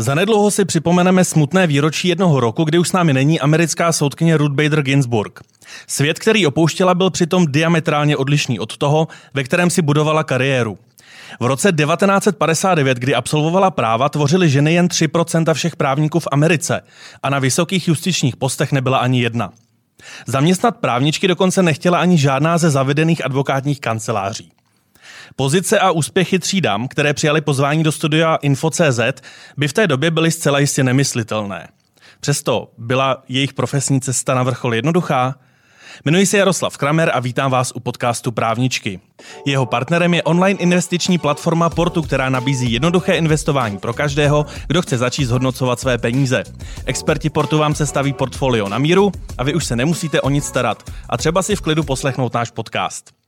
[0.00, 4.52] Zanedlouho si připomeneme smutné výročí jednoho roku, kdy už s námi není americká soudkyně Ruth
[4.52, 5.40] Bader Ginsburg.
[5.86, 10.78] Svět, který opouštěla, byl přitom diametrálně odlišný od toho, ve kterém si budovala kariéru.
[11.40, 16.80] V roce 1959, kdy absolvovala práva, tvořily ženy jen 3% všech právníků v Americe
[17.22, 19.52] a na vysokých justičních postech nebyla ani jedna.
[20.26, 24.52] Zaměstnat právničky dokonce nechtěla ani žádná ze zavedených advokátních kanceláří.
[25.36, 29.00] Pozice a úspěchy třídám, které přijali pozvání do studia Info.cz,
[29.56, 31.68] by v té době byly zcela jistě nemyslitelné.
[32.20, 35.34] Přesto byla jejich profesní cesta na vrchol jednoduchá?
[36.04, 39.00] Jmenuji se Jaroslav Kramer a vítám vás u podcastu Právničky.
[39.46, 44.98] Jeho partnerem je online investiční platforma Portu, která nabízí jednoduché investování pro každého, kdo chce
[44.98, 46.42] začít zhodnocovat své peníze.
[46.86, 50.44] Experti Portu vám se staví portfolio na míru a vy už se nemusíte o nic
[50.44, 53.19] starat a třeba si v klidu poslechnout náš podcast.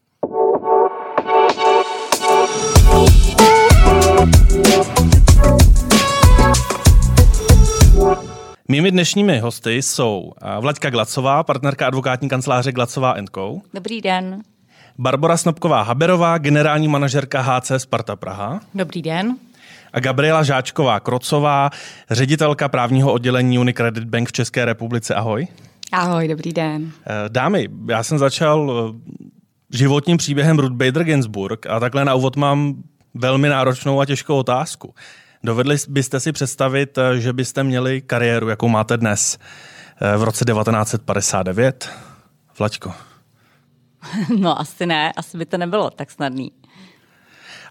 [8.68, 13.60] Mými dnešními hosty jsou Vlaďka Glacová, partnerka advokátní kanceláře Glacová Co.
[13.74, 14.42] Dobrý den.
[14.98, 18.60] Barbara Snobková Haberová, generální manažerka HC Sparta Praha.
[18.74, 19.36] Dobrý den.
[19.92, 21.70] A Gabriela Žáčková Krocová,
[22.10, 25.14] ředitelka právního oddělení Unicredit Bank v České republice.
[25.14, 25.46] Ahoj.
[25.92, 26.92] Ahoj, dobrý den.
[27.06, 29.12] Eh, dámy, já jsem začal eh,
[29.70, 32.82] životním příběhem Ruth Bader Ginsburg a takhle na úvod mám
[33.14, 34.94] velmi náročnou a těžkou otázku.
[35.44, 39.38] Dovedli byste si představit, eh, že byste měli kariéru, jakou máte dnes
[40.00, 41.90] eh, v roce 1959?
[42.58, 42.92] Vlaďko.
[44.38, 46.52] No asi ne, asi by to nebylo tak snadný.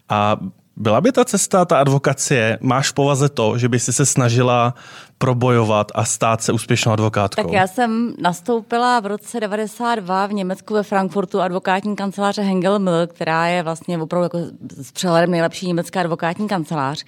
[0.10, 0.38] A
[0.78, 4.74] byla by ta cesta, ta advokacie, máš v povaze to, že by si se snažila
[5.18, 7.44] probojovat a stát se úspěšnou advokátkou?
[7.44, 13.08] Tak já jsem nastoupila v roce 92 v Německu ve Frankfurtu advokátní kanceláře Hengel Mill,
[13.08, 14.40] která je vlastně opravdu jako
[14.78, 17.06] s přehledem nejlepší německá advokátní kancelář.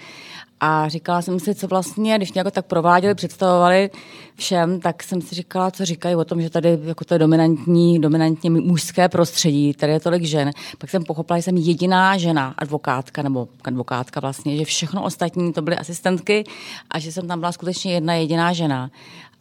[0.59, 3.89] A říkala jsem si, co vlastně, když mě jako tak prováděli, představovali
[4.35, 7.99] všem, tak jsem si říkala, co říkají o tom, že tady jako to je dominantní,
[7.99, 10.51] dominantně mužské prostředí, tady je tolik žen.
[10.77, 15.61] Pak jsem pochopila, že jsem jediná žena, advokátka, nebo advokátka vlastně, že všechno ostatní to
[15.61, 16.43] byly asistentky
[16.91, 18.89] a že jsem tam byla skutečně jedna jediná žena.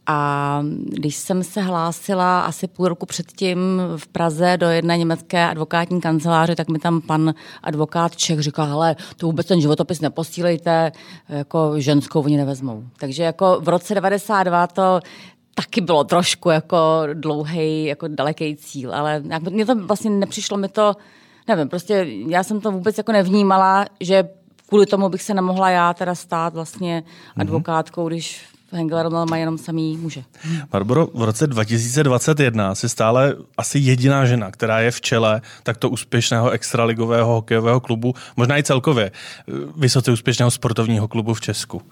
[0.07, 6.01] A když jsem se hlásila asi půl roku předtím v Praze do jedné německé advokátní
[6.01, 10.93] kanceláře, tak mi tam pan advokát Čech říkal, hele, to vůbec ten životopis neposílejte,
[11.29, 12.85] jako ženskou oni nevezmou.
[12.99, 15.01] Takže jako v roce 92 to
[15.55, 20.97] taky bylo trošku jako dlouhý, jako daleký cíl, ale mě to vlastně nepřišlo mi to,
[21.49, 24.29] nevím, prostě já jsem to vůbec jako nevnímala, že
[24.69, 27.41] kvůli tomu bych se nemohla já teda stát vlastně mhm.
[27.41, 30.25] advokátkou, když Hengler má jenom samý muže.
[30.71, 36.51] Barbaro, v roce 2021 si stále asi jediná žena, která je v čele takto úspěšného
[36.51, 39.13] extraligového hokejového klubu, možná i celkově
[39.77, 41.83] vysoce úspěšného sportovního klubu v Česku.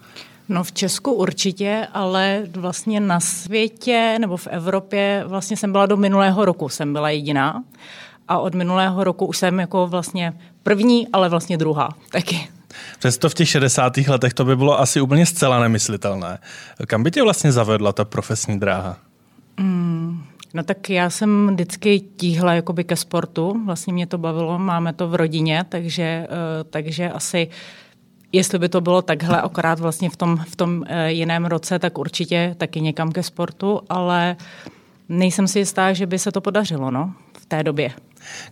[0.49, 5.97] No v Česku určitě, ale vlastně na světě nebo v Evropě vlastně jsem byla do
[5.97, 7.63] minulého roku, jsem byla jediná.
[8.27, 10.33] A od minulého roku už jsem jako vlastně
[10.63, 12.47] první, ale vlastně druhá taky.
[12.99, 13.97] Přesto v těch 60.
[13.97, 16.39] letech to by bylo asi úplně zcela nemyslitelné.
[16.87, 18.97] Kam by tě vlastně zavedla ta profesní dráha?
[19.59, 20.23] Mm,
[20.53, 25.07] no tak já jsem vždycky tíhla jakoby ke sportu, vlastně mě to bavilo, máme to
[25.07, 27.47] v rodině, takže, uh, takže asi
[28.31, 31.97] jestli by to bylo takhle, akorát vlastně v tom, v tom uh, jiném roce, tak
[31.97, 34.35] určitě taky někam ke sportu, ale
[35.09, 37.91] nejsem si jistá, že by se to podařilo no, v té době.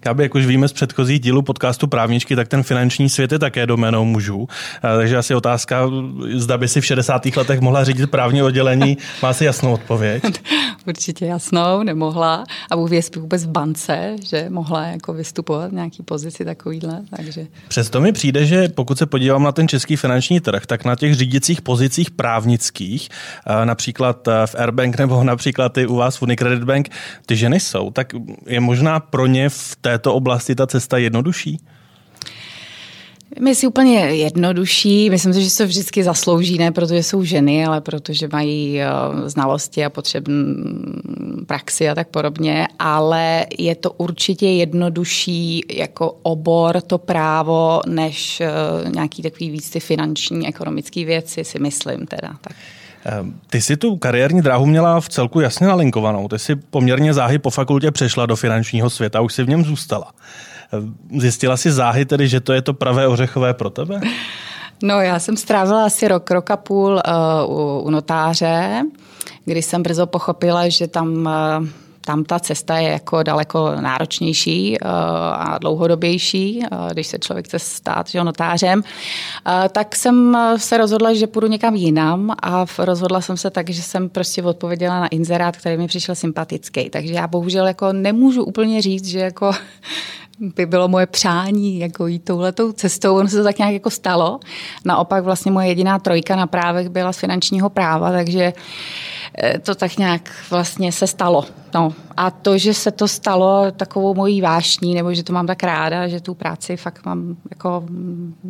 [0.02, 3.68] Gáby, jak už víme z předchozích dílů podcastu Právničky, tak ten finanční svět je také
[3.68, 4.48] doménou mužů.
[4.78, 5.90] Eh, takže asi otázka,
[6.36, 7.36] zda by si v 60.
[7.36, 10.24] letech mohla řídit právní oddělení, má si jasnou odpověď.
[10.90, 12.44] Určitě jasnou, nemohla.
[12.72, 17.02] A vůbec vůbec v bance, že mohla jako vystupovat v nějaký pozici takovýhle.
[17.16, 17.48] Takže...
[17.68, 21.16] Přesto mi přijde, že pokud se podívám na ten český finanční trh, tak na těch
[21.16, 23.10] řídicích pozicích právnických,
[23.48, 26.90] eh, například eh, v Airbank nebo například i u vás v Unicredit Bank,
[27.26, 28.14] ty ženy jsou, tak
[28.46, 31.60] je možná pro ně v této oblasti ta cesta jednodušší?
[33.40, 35.10] My si úplně jednodušší.
[35.10, 38.90] Myslím si, že se vždycky zaslouží, ne protože jsou ženy, ale protože mají eh,
[39.26, 40.36] znalosti a potřebné
[41.46, 42.68] praxi a tak podobně.
[42.80, 48.50] Ale je to určitě jednodušší jako obor, to právo, než eh,
[48.90, 52.34] nějaký takový víc ty finanční, ekonomické věci, si myslím teda.
[52.42, 52.56] Tak.
[53.06, 56.28] Ehm, ty si tu kariérní dráhu měla v celku jasně nalinkovanou.
[56.28, 60.12] Ty si poměrně záhy po fakultě přešla do finančního světa, už si v něm zůstala.
[61.20, 64.02] Zjistila si záhy tedy, že to je to pravé ořechové pro tebe?
[64.84, 67.02] No, já jsem strávila asi rok, rok a půl
[67.48, 68.84] uh, u, u notáře,
[69.46, 71.26] kdy jsem brzo pochopila, že tam
[71.62, 71.68] uh,
[72.06, 74.82] tam ta cesta je jako daleko náročnější
[75.34, 78.84] a dlouhodobější, když se člověk chce stát že notářem,
[79.72, 84.10] tak jsem se rozhodla, že půjdu někam jinam a rozhodla jsem se tak, že jsem
[84.10, 86.90] prostě odpověděla na inzerát, který mi přišel sympatický.
[86.90, 89.52] Takže já bohužel jako nemůžu úplně říct, že jako
[90.40, 93.16] by bylo moje přání jako jít touhletou cestou.
[93.16, 94.40] Ono se to tak nějak jako stalo.
[94.86, 98.54] Naopak vlastně moje jediná trojka na právech byla z finančního práva, takže
[99.44, 101.46] eh, to tak nějak vlastně se stalo.
[101.74, 101.94] No.
[102.18, 106.08] A to, že se to stalo takovou mojí vášní, nebo že to mám tak ráda,
[106.08, 107.84] že tu práci fakt mám jako,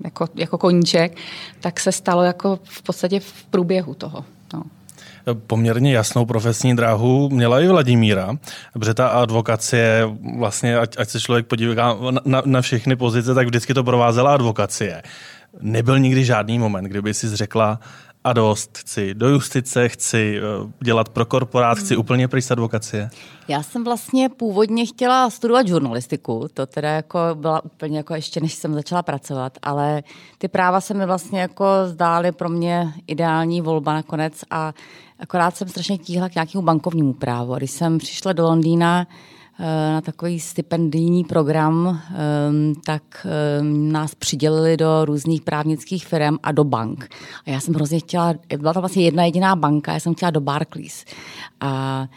[0.03, 1.17] jako, jako koníček,
[1.59, 4.25] tak se stalo jako v podstatě v průběhu toho.
[4.53, 4.63] No
[5.47, 8.37] poměrně jasnou profesní dráhu měla i Vladimíra,
[8.73, 13.73] protože ta advokacie, vlastně, ať, ať se člověk podívá na, na všechny pozice, tak vždycky
[13.73, 15.03] to provázela advokacie.
[15.61, 17.79] Nebyl nikdy žádný moment, kdyby si řekla,
[18.23, 22.01] a dost, chci do justice, chci eh, dělat pro korporát, chci hmm.
[22.01, 23.09] úplně pryč z advokacie?
[23.47, 28.53] Já jsem vlastně původně chtěla studovat žurnalistiku, to teda jako byla úplně jako ještě než
[28.53, 30.03] jsem začala pracovat, ale
[30.37, 34.73] ty práva se mi vlastně jako zdály pro mě ideální volba nakonec a
[35.19, 37.55] akorát jsem strašně tíhla k nějakému bankovnímu právu.
[37.55, 39.07] Když jsem přišla do Londýna,
[39.61, 46.51] Eh, na takový stipendijní program, ehm, tak ehm, nás přidělili do různých právnických firm a
[46.51, 47.09] do bank.
[47.45, 50.41] A já jsem hrozně chtěla, byla to vlastně jedna jediná banka, já jsem chtěla do
[50.41, 51.05] Barclays.
[51.59, 52.07] A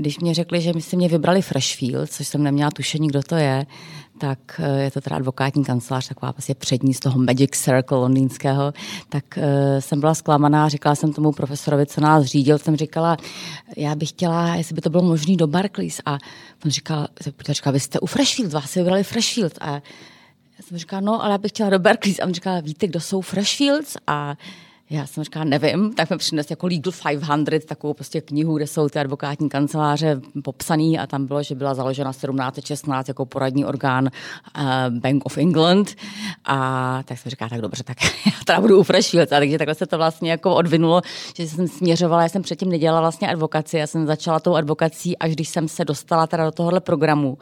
[0.00, 3.36] když mě řekli, že mi si mě vybrali Freshfield, což jsem neměla tušení, kdo to
[3.36, 3.66] je,
[4.18, 8.72] tak eh, je to teda advokátní kancelář, taková vlastně přední z toho Magic Circle londýnského,
[9.08, 9.44] tak uh,
[9.80, 13.16] jsem byla zklamaná, říkala jsem tomu profesorovi, co nás řídil, jsem říkala,
[13.76, 16.00] já bych chtěla, jestli by to bylo možné do Barclays.
[16.06, 16.18] A
[16.64, 17.06] on říkal,
[17.48, 19.58] říkal, vy jste u Freshfield, vás si vybrali Freshfield.
[19.60, 19.70] A
[20.58, 22.18] já jsem říkala, no, ale já bych chtěla do Barclays.
[22.18, 23.96] A on říkal, víte, kdo jsou Freshfields?
[24.06, 24.36] A
[24.90, 26.92] já jsem říkala, nevím, tak mi přinesl jako Legal
[27.44, 31.74] 500, takovou prostě knihu, kde jsou ty advokátní kanceláře popsaný a tam bylo, že byla
[31.74, 34.62] založena 1716 jako poradní orgán uh,
[34.98, 35.94] Bank of England
[36.44, 37.96] a tak jsem říkala, tak dobře, tak
[38.26, 39.30] já teda budu Freshfields.
[39.30, 41.02] takže takhle se to vlastně jako odvinulo,
[41.36, 45.32] že jsem směřovala, já jsem předtím nedělala vlastně advokaci, já jsem začala tou advokací, až
[45.32, 47.38] když jsem se dostala teda do tohohle programu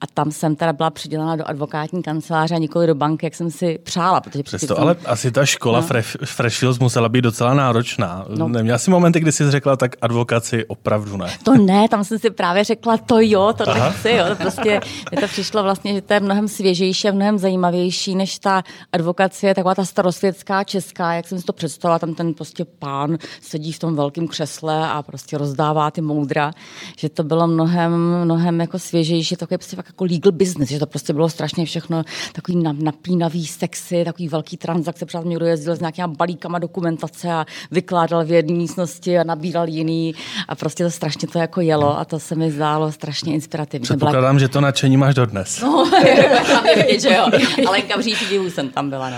[0.00, 3.50] a tam jsem teda byla přidělena do advokátní kanceláře a nikoli do banky, jak jsem
[3.50, 4.20] si přála.
[4.20, 6.02] Protože Přesto, ale asi ta škola no.
[6.24, 8.24] Freshfields musela být docela náročná.
[8.28, 8.48] No.
[8.48, 11.26] Neměla jsi momenty, kdy jsi řekla, tak advokaci opravdu ne?
[11.42, 14.24] To ne, tam jsem si právě řekla, to jo, to nechci, jo.
[14.36, 18.62] Prostě mi to přišlo vlastně, že to je mnohem svěžejší a mnohem zajímavější, než ta
[18.92, 23.72] advokacie, taková ta starosvětská česká, jak jsem si to představila, tam ten prostě pán sedí
[23.72, 26.52] v tom velkém křesle a prostě rozdává ty moudra,
[26.98, 31.12] že to bylo mnohem, mnohem jako svěžejší, takový prostě jako legal business, že to prostě
[31.12, 32.02] bylo strašně všechno
[32.32, 38.24] takový napínavý, sexy, takový velký transakce, protože někdo jezdil s nějakýma balíkama dokumentace a vykládal
[38.24, 40.14] v jedné místnosti a nabíral jiný
[40.48, 43.84] a prostě to strašně to jako jelo a to se mi zdálo strašně inspirativní.
[43.84, 45.60] Předpokládám, že to nadšení máš dodnes.
[45.60, 45.90] No,
[46.76, 47.30] vidět, že jo.
[47.68, 49.16] Ale kavřící divu jsem tam byla, no.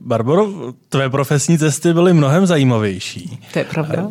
[0.00, 3.40] Barbaro, tvé profesní cesty byly mnohem zajímavější.
[3.52, 4.08] To je pravda.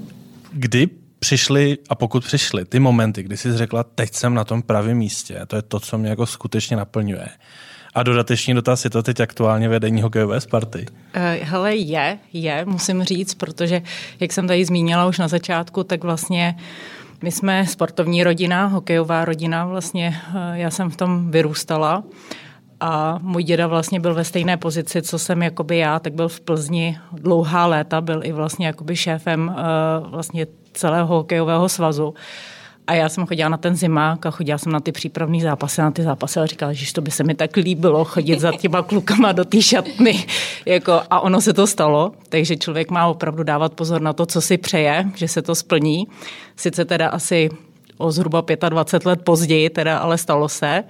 [0.52, 0.88] Kdy
[1.20, 5.42] přišly, a pokud přišly, ty momenty, kdy jsi řekla, teď jsem na tom pravém místě,
[5.48, 7.28] to je to, co mě jako skutečně naplňuje.
[7.98, 10.86] A dodatečný dotaz, je to teď aktuálně vedení hokejové Sparty?
[11.16, 13.82] Uh, hele, je, je, musím říct, protože,
[14.20, 16.58] jak jsem tady zmínila už na začátku, tak vlastně
[17.24, 22.04] my jsme sportovní rodina, hokejová rodina, vlastně uh, já jsem v tom vyrůstala
[22.80, 26.42] a můj děda vlastně byl ve stejné pozici, co jsem jakoby já, tak byl v
[26.42, 32.14] Plzni dlouhá léta, byl i vlastně jakoby šéfem uh, vlastně celého hokejového svazu.
[32.88, 35.92] A já jsem chodila na ten zimák a chodila jsem na ty přípravné zápasy, na
[35.92, 39.32] ty zápasy a říkala, že to by se mi tak líbilo chodit za těma klukama
[39.32, 40.26] do té šatny.
[40.66, 44.42] jako, a ono se to stalo, takže člověk má opravdu dávat pozor na to, co
[44.42, 46.08] si přeje, že se to splní.
[46.56, 47.50] Sice teda asi
[47.98, 50.84] o zhruba 25 let později, teda, ale stalo se.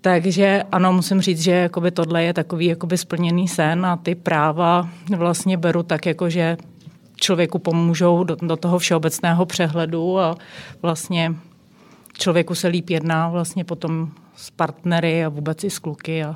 [0.00, 5.82] Takže ano, musím říct, že tohle je takový splněný sen a ty práva vlastně beru
[5.82, 6.56] tak, jako že
[7.24, 10.36] člověku pomůžou do, do toho všeobecného přehledu a
[10.82, 11.34] vlastně
[12.12, 16.34] člověku se líp jedná vlastně potom s partnery a vůbec i s kluky a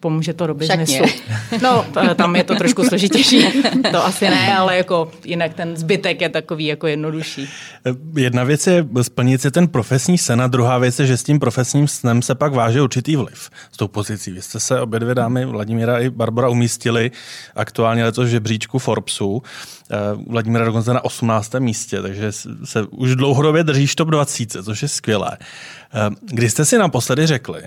[0.00, 1.04] pomůže to do biznesu.
[1.62, 3.46] No, tam je to trošku složitější,
[3.90, 7.48] to asi ne, ale jako jinak ten zbytek je takový jako jednodušší.
[8.16, 11.40] Jedna věc je splnit si ten profesní sen a druhá věc je, že s tím
[11.40, 14.30] profesním snem se pak váže určitý vliv s tou pozicí.
[14.30, 17.10] Vy jste se obě dvě dámy, Vladimíra i Barbara, umístili
[17.54, 19.42] aktuálně letos v žebříčku Forbesu.
[19.90, 19.96] Eh,
[20.28, 21.60] Vladimíra dokonce na 18.
[21.60, 22.32] místě, takže
[22.64, 25.38] se už dlouhodobě držíš top 20, což je skvělé.
[25.40, 27.62] Eh, kdy jste si naposledy řekli,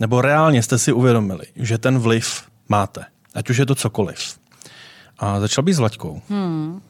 [0.00, 4.38] nebo reálně jste si uvědomili, že ten vliv máte, ať už je to cokoliv.
[5.18, 6.20] A začal být s Laďkou.
[6.28, 6.80] Hmm.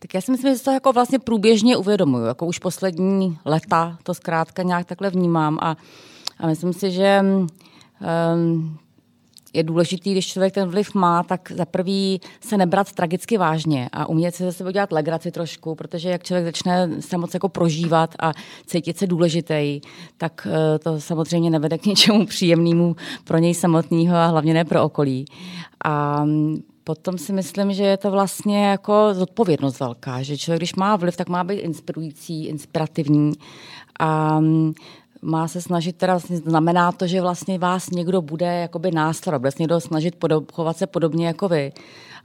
[0.00, 4.14] Tak já si myslím, že to jako vlastně průběžně uvědomuju, jako už poslední leta to
[4.14, 5.76] zkrátka nějak takhle vnímám a,
[6.38, 7.20] a myslím si, že
[8.34, 8.78] um,
[9.56, 14.08] je důležitý, když člověk ten vliv má, tak za prvý se nebrat tragicky vážně a
[14.08, 18.32] umět si zase udělat legraci trošku, protože jak člověk začne se moc jako prožívat a
[18.66, 19.80] cítit se důležitý,
[20.16, 24.82] tak eh, to samozřejmě nevede k něčemu příjemnému pro něj samotného a hlavně ne pro
[24.82, 25.24] okolí.
[25.84, 30.74] A mm, Potom si myslím, že je to vlastně jako zodpovědnost velká, že člověk, když
[30.74, 33.32] má vliv, tak má být inspirující, inspirativní
[34.00, 34.72] a mm,
[35.22, 39.50] má se snažit, teda vlastně znamená to, že vlastně vás někdo bude jakoby následovat, bude
[39.50, 41.72] se někdo snažit podob, chovat se podobně jako vy.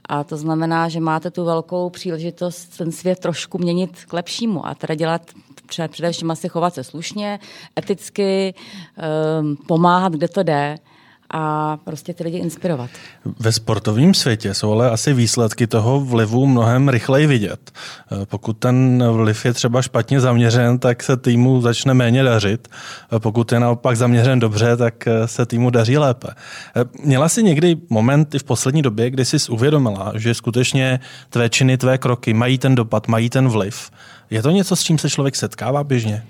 [0.08, 4.74] A to znamená, že máte tu velkou příležitost ten svět trošku měnit k lepšímu a
[4.74, 5.22] teda dělat
[5.88, 7.38] především asi chovat se slušně,
[7.78, 8.54] eticky,
[9.40, 10.78] um, pomáhat, kde to jde
[11.32, 12.90] a prostě ty lidi inspirovat.
[13.38, 17.70] Ve sportovním světě jsou ale asi výsledky toho vlivu mnohem rychleji vidět.
[17.70, 22.68] Eh, pokud ten vliv je třeba špatně zaměřen, tak se týmu začne méně dařit.
[23.16, 26.28] Eh, pokud je naopak zaměřen dobře, tak eh, se týmu daří lépe.
[27.04, 31.78] Měla jsi někdy moment i v poslední době, kdy jsi uvědomila, že skutečně tvé činy,
[31.78, 33.90] tvé kroky mají ten dopad, mají ten vliv.
[34.30, 36.24] Je to něco, s čím se člověk setkává běžně?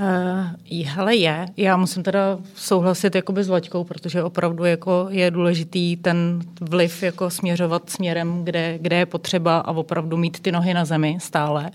[0.00, 5.96] Uh, hele je, já musím teda souhlasit jakoby s Laďkou, protože opravdu jako je důležitý
[5.96, 10.84] ten vliv jako směřovat směrem, kde, kde je potřeba a opravdu mít ty nohy na
[10.84, 11.70] zemi stále.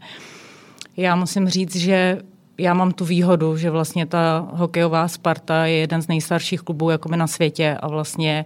[0.98, 2.22] Já musím říct, že
[2.58, 7.18] já mám tu výhodu, že vlastně ta hokejová Sparta je jeden z nejstarších klubů jakoby
[7.18, 8.46] na světě a vlastně,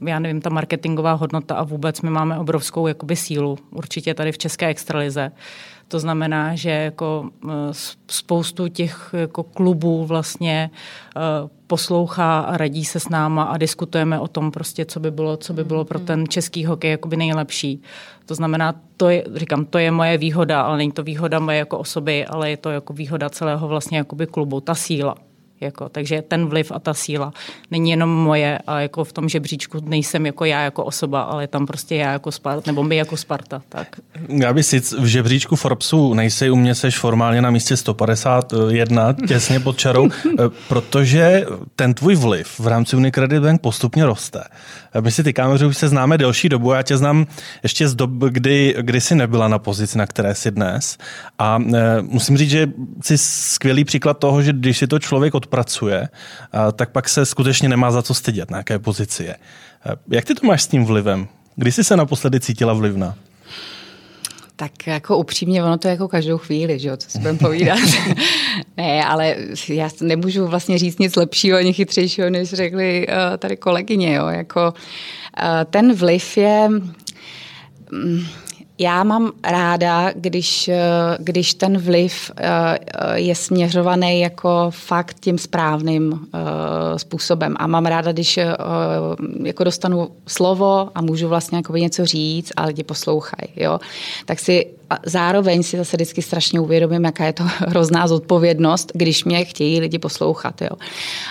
[0.00, 4.32] uh, já nevím, ta marketingová hodnota a vůbec my máme obrovskou jakoby sílu, určitě tady
[4.32, 5.32] v České extralize.
[5.88, 7.48] To znamená, že jako eh,
[8.10, 10.70] spoustu těch jako klubů vlastně
[11.16, 11.20] eh,
[11.66, 15.52] poslouchá a radí se s náma a diskutujeme o tom prostě, co by bylo, co
[15.52, 17.82] by bylo pro ten český hokej jakoby nejlepší.
[18.26, 21.78] To znamená, to je, říkám, to je moje výhoda, ale není to výhoda moje jako
[21.78, 25.27] osoby, ale je to jako výhoda celého vlastně jakoby klubu, ta síla.
[25.60, 27.32] Jako, takže ten vliv a ta síla
[27.70, 31.66] není jenom moje a jako v tom žebříčku nejsem jako já jako osoba, ale tam
[31.66, 33.62] prostě já jako Sparta, nebo my jako Sparta.
[33.68, 33.88] Tak.
[34.28, 39.60] Já bych si v žebříčku Forbesu nejsi u mě seš formálně na místě 151, těsně
[39.60, 40.08] pod čarou,
[40.68, 41.46] protože
[41.76, 44.44] ten tvůj vliv v rámci Unicredit Bank postupně roste.
[45.00, 47.26] My si ty kameři už se známe delší dobu, já tě znám
[47.62, 50.98] ještě z dob, kdy, kdy jsi nebyla na pozici, na které jsi dnes.
[51.38, 52.66] A e, musím říct, že
[53.02, 56.08] jsi skvělý příklad toho, že když si to člověk odpracuje,
[56.52, 59.34] a, tak pak se skutečně nemá za co stydět, na jaké pozici je.
[59.34, 59.38] E,
[60.08, 61.28] jak ty to máš s tím vlivem?
[61.56, 63.14] Kdy jsi se naposledy cítila vlivná?
[64.60, 67.78] Tak jako upřímně, ono to je jako každou chvíli, že jo, co si budeme povídat.
[68.76, 69.36] ne, ale
[69.68, 74.74] já nemůžu vlastně říct nic lepšího ani chytřejšího, než řekli uh, tady kolegyně, jo, jako
[75.42, 76.68] uh, ten vliv je...
[77.92, 78.26] Um,
[78.78, 80.80] já mám ráda, když, eh,
[81.18, 82.78] když ten vliv eh,
[83.14, 87.54] je směřovaný jako fakt tím správným eh, způsobem.
[87.58, 88.38] A mám ráda, když
[89.42, 93.48] jako dostanu slovo a můžu vlastně jako něco říct a lidi poslouchají.
[93.56, 93.80] Jo?
[94.26, 99.24] Tak si a zároveň si zase vždycky strašně uvědomím, jaká je to hrozná zodpovědnost, když
[99.24, 100.62] mě chtějí lidi poslouchat.
[100.62, 100.70] Jo.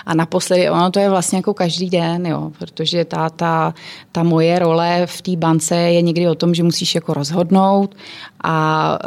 [0.06, 3.74] A naposledy, ono to je vlastně jako každý den, jo, protože ta, ta,
[4.12, 7.94] ta moje role v té bance je někdy o tom, že musíš jako rozhodnout
[8.44, 8.98] a,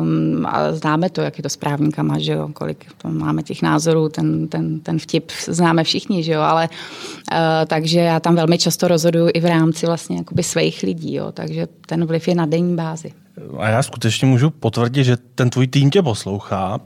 [0.00, 3.62] um, a známe to, jak je to s právníkama, že jo, kolik to máme těch
[3.62, 8.58] názorů, ten, ten, ten vtip známe všichni, že jo, ale uh, takže já tam velmi
[8.58, 12.46] často rozhoduju i v rámci vlastně jakoby svých lidí, jo, takže ten vliv je na
[12.46, 13.12] denní bázi
[13.58, 16.80] a já skutečně můžu potvrdit, že ten tvůj tým tě poslouchá.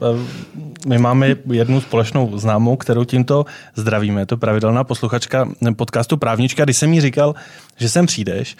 [0.87, 3.45] My máme jednu společnou známou, kterou tímto
[3.75, 4.21] zdravíme.
[4.21, 6.63] Je to pravidelná posluchačka podcastu Právnička.
[6.63, 7.35] Když jsem jí říkal,
[7.77, 8.55] že sem přijdeš,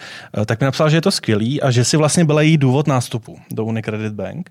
[0.46, 3.38] tak mi napsal, že je to skvělý a že si vlastně byla její důvod nástupu
[3.50, 4.50] do Unicredit Bank.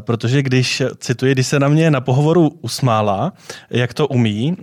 [0.00, 3.32] Protože když, cituji, když se na mě na pohovoru usmála,
[3.70, 4.56] jak to umí,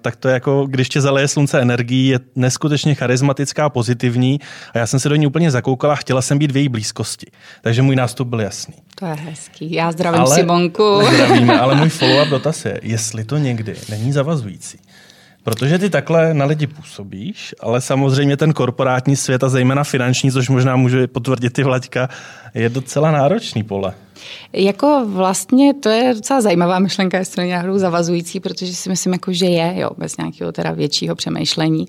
[0.00, 4.40] tak to je jako, když tě zaleje slunce energií, je neskutečně charismatická, pozitivní
[4.74, 7.26] a já jsem se do ní úplně zakoukala, chtěla jsem být v její blízkosti.
[7.62, 8.74] Takže můj nástup byl jasný.
[8.94, 9.72] To je hezký.
[9.72, 11.00] Já zdravím ale, Simonku.
[11.14, 14.78] Zdravíme, ale můj follow-up dotaz je, jestli to někdy není zavazující.
[15.48, 20.48] Protože ty takhle na lidi působíš, ale samozřejmě ten korporátní svět a zejména finanční, což
[20.48, 22.08] možná může potvrdit i Vlaďka,
[22.54, 23.94] je docela náročný pole.
[24.52, 29.32] Jako vlastně to je docela zajímavá myšlenka, jestli není náhodou zavazující, protože si myslím, jako,
[29.32, 31.86] že je, jo, bez nějakého teda většího přemýšlení.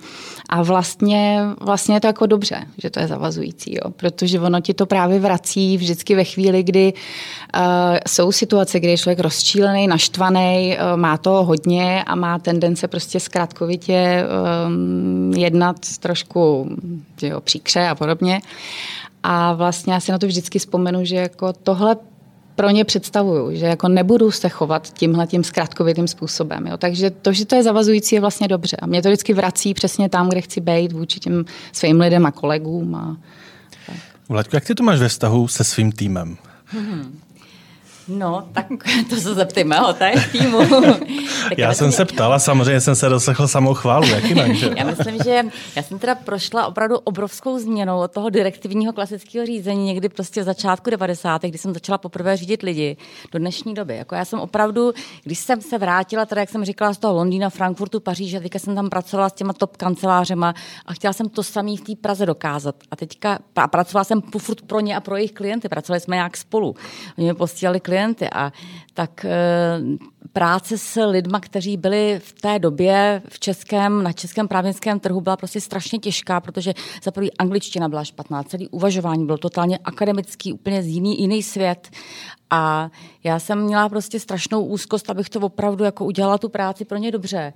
[0.49, 4.73] A vlastně, vlastně je to jako dobře, že to je zavazující, jo, protože ono ti
[4.73, 7.61] to právě vrací vždycky ve chvíli, kdy uh,
[8.07, 13.19] jsou situace, kdy je člověk rozčílený, naštvaný, uh, má to hodně a má tendence prostě
[13.19, 14.23] zkrátkovitě
[14.67, 16.69] um, jednat trošku
[17.21, 18.41] jo, příkře a podobně.
[19.23, 21.95] A vlastně já si na to vždycky vzpomenu, že jako tohle
[22.59, 26.67] pro ně představuju, že jako nebudu se chovat tímhle tím zkrátkovitým způsobem.
[26.67, 26.77] Jo.
[26.77, 28.77] Takže to, že to je zavazující, je vlastně dobře.
[28.77, 32.31] A mě to vždycky vrací přesně tam, kde chci být vůči těm svým lidem a
[32.31, 32.95] kolegům.
[32.95, 33.17] A...
[34.29, 36.37] Vlaďko, jak ty to máš ve vztahu se svým týmem?
[36.65, 37.19] Hmm.
[38.09, 38.65] No, tak
[39.09, 40.59] to se zeptejme ho, to je týmu.
[41.57, 44.73] já jsem se ptala, samozřejmě jsem se doslechl samou chválu, jak jinak, že?
[44.77, 45.43] Já myslím, že
[45.75, 50.43] já jsem teda prošla opravdu obrovskou změnou od toho direktivního klasického řízení někdy prostě v
[50.43, 51.41] začátku 90.
[51.41, 52.97] kdy jsem začala poprvé řídit lidi
[53.31, 53.97] do dnešní doby.
[53.97, 57.49] Jako já jsem opravdu, když jsem se vrátila, teda jak jsem říkala, z toho Londýna,
[57.49, 60.53] Frankfurtu, Paříže, teďka jsem tam pracovala s těma top kancelářema
[60.85, 62.75] a chtěla jsem to samý v té Praze dokázat.
[62.91, 66.37] A teďka a pracovala jsem furt pro ně a pro jejich klienty, pracovali jsme nějak
[66.37, 66.75] spolu.
[67.17, 68.51] Oni mi posílali klienty klienty a
[68.93, 69.29] tak eh,
[70.33, 75.37] práce s lidma, kteří byli v té době v českém, na českém právnickém trhu byla
[75.37, 80.83] prostě strašně těžká, protože za prvý angličtina byla špatná, celý uvažování byl totálně akademický, úplně
[80.83, 81.89] z jiný, jiný svět
[82.49, 82.89] a
[83.23, 87.11] já jsem měla prostě strašnou úzkost, abych to opravdu jako udělala tu práci pro ně
[87.11, 87.53] dobře.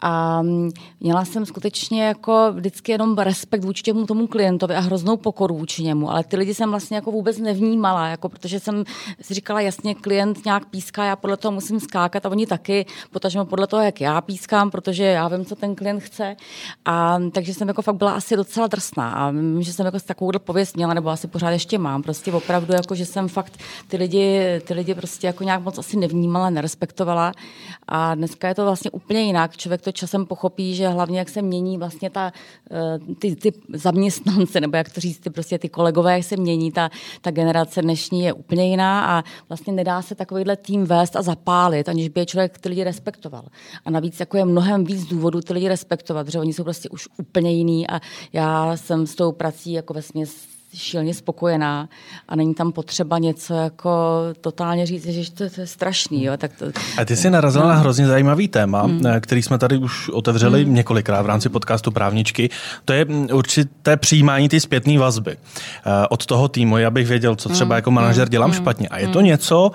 [0.00, 5.16] A mm, měla jsem skutečně jako vždycky jenom respekt vůči těmu tomu klientovi a hroznou
[5.16, 8.84] pokoru vůči němu, ale ty lidi jsem vlastně jako vůbec nevnímala, jako protože jsem
[9.20, 13.44] si říkala jasně, klient nějak píská, já podle toho musím skákat a oni taky, potažmo
[13.44, 16.36] podle toho, jak já pískám, protože já vím, co ten klient chce.
[16.84, 20.30] A takže jsem jako fakt byla asi docela drsná a vím, že jsem jako takovou
[20.38, 22.02] pověst měla, nebo asi pořád ještě mám.
[22.02, 23.52] Prostě opravdu, jako, že jsem fakt
[23.88, 27.32] ty lidi, ty lidi prostě jako nějak moc asi nevnímala, nerespektovala.
[27.88, 29.56] A dneska je to vlastně úplně jinak.
[29.56, 32.32] Člověk to časem pochopí, že hlavně jak se mění vlastně ta,
[32.70, 36.72] eh, ty, ty zaměstnance, nebo jak to říct, ty, prostě ty kolegové, jak se mění,
[36.72, 36.90] ta,
[37.20, 41.88] ta generace dnešní je úplně jiná a vlastně nedá se takovýhle tým vést a zapálit,
[41.88, 43.44] aniž by je člověk ty lidi respektoval.
[43.84, 47.08] A navíc jako je mnohem víc důvodů ty lidi respektovat, protože oni jsou prostě už
[47.18, 48.00] úplně jiný a
[48.32, 51.88] já jsem s tou prací jako ve směs šíleně spokojená
[52.28, 53.90] a není tam potřeba něco jako
[54.40, 56.24] totálně říct, že to, to je strašný.
[56.24, 56.36] Jo?
[56.36, 56.66] Tak to,
[56.98, 57.70] a ty jsi narazila no.
[57.70, 59.02] na hrozně zajímavý téma, hmm.
[59.20, 60.74] který jsme tady už otevřeli hmm.
[60.74, 62.50] několikrát v rámci podcastu Právničky.
[62.84, 67.48] To je mm, určité přijímání ty zpětné vazby eh, od toho týmu, abych věděl, co
[67.48, 67.78] třeba hmm.
[67.78, 68.60] jako manažer dělám hmm.
[68.60, 68.88] špatně.
[68.88, 69.26] A je to hmm.
[69.26, 69.70] něco,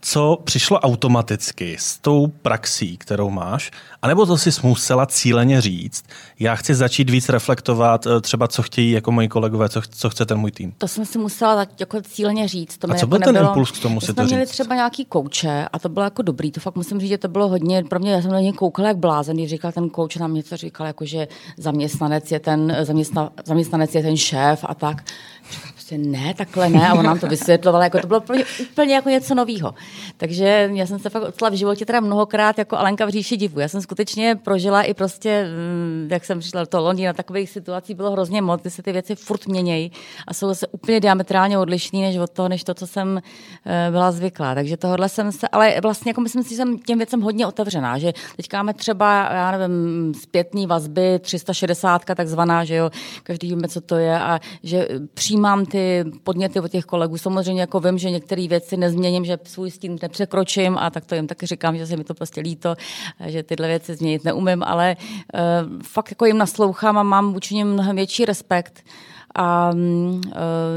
[0.00, 3.70] co přišlo automaticky s tou praxí, kterou máš,
[4.02, 6.04] anebo to si musela cíleně říct,
[6.38, 10.26] já chci začít víc reflektovat eh, třeba, co chtějí jako moji kolegové, co, co chce
[10.26, 10.72] ten můj tým.
[10.78, 12.78] To jsem si musela tak jako cíleně říct.
[12.78, 14.30] To a co jako byl ten nebylo, impuls k tomu si to říct?
[14.30, 17.28] měli třeba nějaký kouče a to bylo jako dobrý, to fakt musím říct, že to
[17.28, 20.16] bylo hodně, pro mě, já jsem na něj koukala jak blázen, když říkal ten kouč
[20.16, 25.04] nám něco říkal, jako že zaměstnanec je ten, zaměstna, zaměstnanec je ten šéf a tak
[25.90, 26.88] prostě ne, takhle ne.
[26.88, 29.74] A on nám to vysvětloval, jako to bylo mě úplně jako něco nového.
[30.16, 33.60] Takže já jsem se fakt odstala v životě teda mnohokrát jako Alenka v říši divu.
[33.60, 37.94] Já jsem skutečně prožila i prostě, mm, jak jsem přišla do toho Londýna, takových situací
[37.94, 39.92] bylo hrozně moc, kdy se ty věci furt měnějí
[40.26, 43.20] a jsou zase úplně diametrálně odlišný než od toho, než to, co jsem
[43.66, 44.54] eh, byla zvyklá.
[44.54, 47.98] Takže tohle jsem se, ale vlastně jako myslím si, že jsem těm věcem hodně otevřená,
[47.98, 52.90] že teď máme třeba, já nevím, zpětný vazby, 360 takzvaná, že jo,
[53.22, 57.18] každý víme, co to je a že přijímám ty ty podněty od těch kolegů.
[57.18, 61.26] Samozřejmě jako vím, že některé věci nezměním, že svůj stín nepřekročím a tak to jim
[61.26, 62.76] taky říkám, že se mi to prostě líto,
[63.26, 67.68] že tyhle věci změnit neumím, ale uh, fakt jako jim naslouchám a mám vůči nim
[67.72, 68.84] mnohem větší respekt.
[69.34, 70.20] A uh,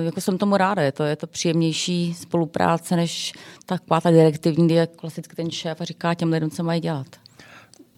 [0.05, 3.33] jako jsem tomu ráda, je to, je to příjemnější spolupráce, než
[3.65, 7.22] taková ta direktivní, kdy je klasicky ten šéf a říká těm lidem, co mají dělat.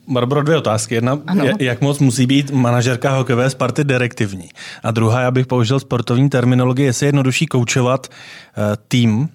[0.07, 0.95] Barbaro, dvě otázky.
[0.95, 1.45] Jedna, ano.
[1.59, 4.49] jak moc musí být manažerka hokejové Sparty direktivní?
[4.83, 9.27] A druhá, já bych použil sportovní terminologii, jestli je jednodušší koučovat uh, tým uh,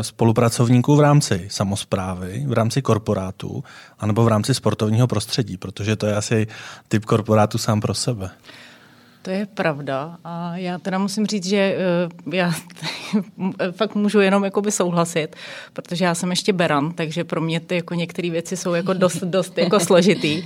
[0.00, 3.64] spolupracovníků v rámci samozprávy, v rámci korporátu,
[3.98, 6.46] anebo v rámci sportovního prostředí, protože to je asi
[6.88, 8.30] typ korporátu sám pro sebe.
[9.22, 12.52] To je pravda a já teda musím říct, že eh, já
[13.70, 15.36] fakt můžu jenom jakoby souhlasit,
[15.72, 19.16] protože já jsem ještě beran, takže pro mě ty jako některé věci jsou jako dost,
[19.16, 20.44] dost jako složitý.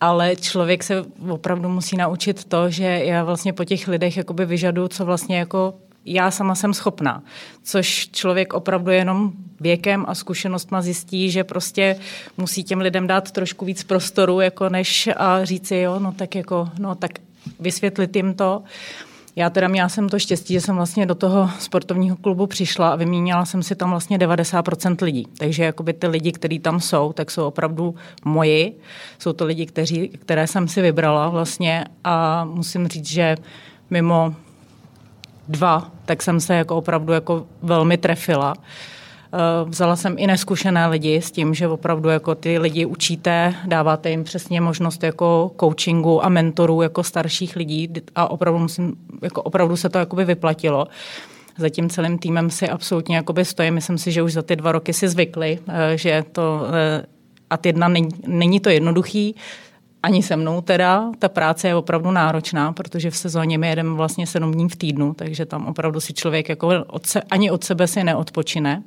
[0.00, 4.88] Ale člověk se opravdu musí naučit to, že já vlastně po těch lidech jakoby vyžaduju,
[4.88, 7.22] co vlastně jako já sama jsem schopná.
[7.62, 11.96] Což člověk opravdu jenom věkem a zkušenostma zjistí, že prostě
[12.36, 16.68] musí těm lidem dát trošku víc prostoru, jako než a říci, jo, no tak jako,
[16.78, 17.10] no tak
[17.60, 18.62] vysvětlit jim to.
[19.36, 22.96] Já teda měla jsem to štěstí, že jsem vlastně do toho sportovního klubu přišla a
[22.96, 25.26] vyměnila jsem si tam vlastně 90% lidí.
[25.38, 28.78] Takže jakoby ty lidi, kteří tam jsou, tak jsou opravdu moji.
[29.18, 33.36] Jsou to lidi, kteří, které jsem si vybrala vlastně a musím říct, že
[33.90, 34.34] mimo
[35.48, 38.54] dva, tak jsem se jako opravdu jako velmi trefila.
[39.64, 44.24] Vzala jsem i neskušené lidi s tím, že opravdu jako ty lidi učíte, dáváte jim
[44.24, 49.88] přesně možnost jako coachingu a mentorů jako starších lidí a opravdu, musím, jako opravdu se
[49.88, 50.86] to jakoby vyplatilo
[51.58, 53.74] za tím celým týmem si absolutně jakoby stojím.
[53.74, 57.06] Myslím si, že už za ty dva roky si zvykli, eh, že to eh,
[57.50, 59.36] a jedna není, není to jednoduchý,
[60.02, 61.12] ani se mnou teda.
[61.18, 65.14] Ta práce je opravdu náročná, protože v sezóně my jedeme vlastně sedm dní v týdnu,
[65.14, 68.82] takže tam opravdu si člověk jako od se, ani od sebe si neodpočine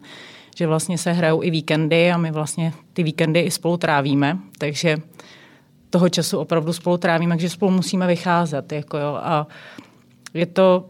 [0.58, 4.98] že vlastně se hrajou i víkendy a my vlastně ty víkendy i spolu trávíme, takže
[5.90, 8.72] toho času opravdu spolu trávíme, takže spolu musíme vycházet.
[8.72, 9.20] Jako jo.
[9.22, 9.48] A
[10.34, 10.90] je to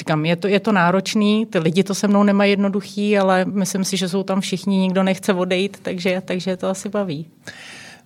[0.00, 3.84] říkám, je to, je to náročný, ty lidi to se mnou nemají jednoduchý, ale myslím
[3.84, 7.26] si, že jsou tam všichni, nikdo nechce odejít, takže, takže to asi baví.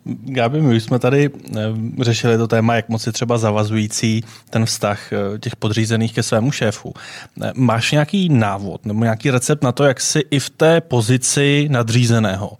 [0.05, 1.61] Gáby, my jsme tady eh,
[2.01, 6.53] řešili to téma, jak moc je třeba zavazující ten vztah eh, těch podřízených ke svému
[6.53, 6.95] šéfu.
[7.43, 11.69] Eh, máš nějaký návod nebo nějaký recept na to, jak si i v té pozici
[11.71, 12.53] nadřízeného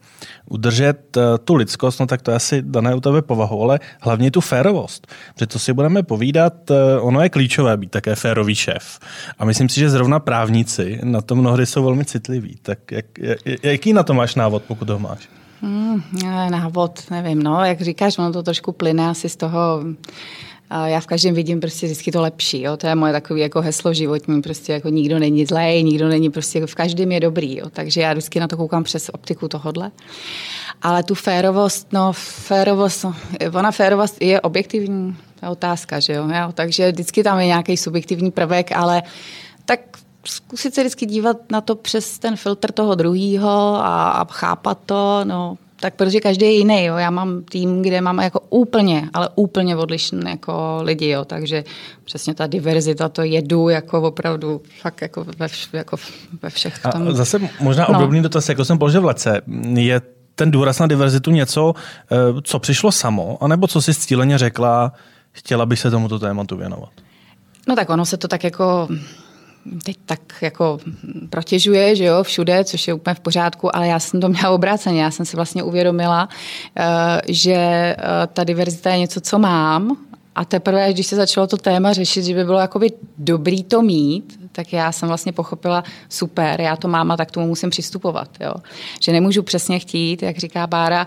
[0.51, 4.41] udržet tu lidskost, no tak to je asi dané u tebe povahu, ale hlavně tu
[4.41, 5.07] férovost.
[5.35, 8.99] Protože to si budeme povídat, ono je klíčové být také férový šéf.
[9.39, 12.57] A myslím si, že zrovna právníci na to mnohdy jsou velmi citliví.
[12.63, 13.07] Tak jak,
[13.63, 15.29] jaký na to máš návod, pokud ho máš?
[15.63, 16.03] Hmm,
[16.51, 19.85] návod, nevím, no, jak říkáš, ono to trošku plyne asi z toho,
[20.85, 22.77] já v každém vidím prostě vždycky to lepší, jo?
[22.77, 26.67] to je moje takové jako heslo životní, prostě jako nikdo není zlej, nikdo není prostě,
[26.67, 27.71] v každém je dobrý, jo?
[27.71, 29.91] takže já vždycky na to koukám přes optiku tohodle.
[30.83, 33.15] Ale tu férovost, no férovost, no,
[33.53, 35.17] ona férovost je objektivní,
[35.51, 36.29] otázka, že jo?
[36.29, 39.03] jo, takže vždycky tam je nějaký subjektivní prvek, ale
[39.65, 39.81] tak
[40.25, 45.21] zkusit se vždycky dívat na to přes ten filtr toho druhého a, a chápat to,
[45.25, 46.97] no, tak protože každý je jiný, jo.
[46.97, 51.25] Já mám tým, kde mám jako úplně, ale úplně odlišné jako lidi, jo.
[51.25, 51.65] Takže
[52.05, 55.97] přesně ta diverzita, to jedu jako opravdu fakt jako ve, jako
[56.43, 57.09] ve všech tam.
[57.09, 57.95] A zase možná no.
[57.95, 59.41] obdobný dotaz, jako jsem položil v lece,
[59.75, 60.01] je
[60.35, 61.75] ten důraz na diverzitu něco,
[62.13, 64.93] eh, co přišlo samo, anebo co si cíleně řekla,
[65.33, 66.91] chtěla bych se tomuto tématu věnovat?
[67.69, 68.89] No tak ono se to tak jako
[69.85, 70.79] teď tak jako
[71.31, 75.03] protěžuje, že jo, všude, což je úplně v pořádku, ale já jsem to měla obráceně.
[75.03, 76.29] Já jsem si vlastně uvědomila,
[76.77, 76.85] eh,
[77.29, 77.97] že eh,
[78.33, 79.97] ta diverzita je něco, co mám,
[80.35, 84.39] a teprve, když se začalo to téma řešit, že by bylo jakoby dobrý to mít,
[84.53, 88.29] tak já jsem vlastně pochopila, super, já to mám a tak tomu musím přistupovat.
[88.41, 88.55] Jo.
[89.01, 91.07] Že nemůžu přesně chtít, jak říká Bára,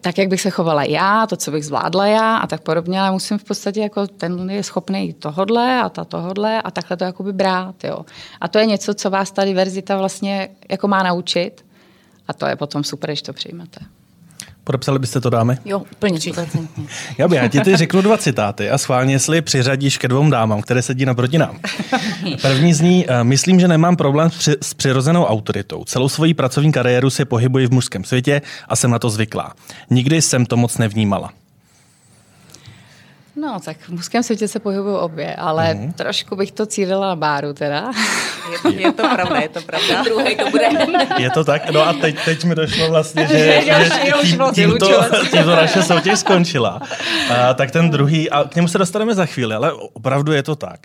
[0.00, 3.10] tak, jak bych se chovala já, to, co bych zvládla já a tak podobně, ale
[3.10, 7.32] musím v podstatě jako ten je schopný tohodle a ta tohodle a takhle to jakoby
[7.32, 8.04] brát, jo.
[8.40, 11.64] A to je něco, co vás ta diverzita vlastně jako má naučit
[12.28, 13.80] a to je potom super, když to přijmete.
[14.66, 15.58] Podepsali byste to, dámy?
[15.64, 16.18] Jo, úplně.
[17.18, 20.62] Já, by, já ti ty řeknu dva citáty a schválně, jestli přiřadíš ke dvou dámám,
[20.62, 21.58] které sedí naproti nám.
[22.42, 24.30] První z ní, eh, myslím, že nemám problém
[24.62, 25.84] s přirozenou autoritou.
[25.84, 29.52] Celou svoji pracovní kariéru se pohybuji v mužském světě a jsem na to zvyklá.
[29.90, 31.32] Nikdy jsem to moc nevnímala.
[33.36, 35.92] No, tak v mužském světě se pohybují obě, ale mm-hmm.
[35.92, 37.90] trošku bych to cílila na báru teda.
[38.52, 40.02] Je to, je to pravda, je to pravda.
[40.04, 40.66] Druhý to bude.
[41.18, 41.70] Je to tak?
[41.70, 43.90] No a teď, teď mi došlo vlastně, že, že
[44.22, 44.86] tím, tímto,
[45.30, 46.80] tímto naše soutěž skončila.
[47.30, 50.56] A, tak ten druhý, a k němu se dostaneme za chvíli, ale opravdu je to
[50.56, 50.80] tak,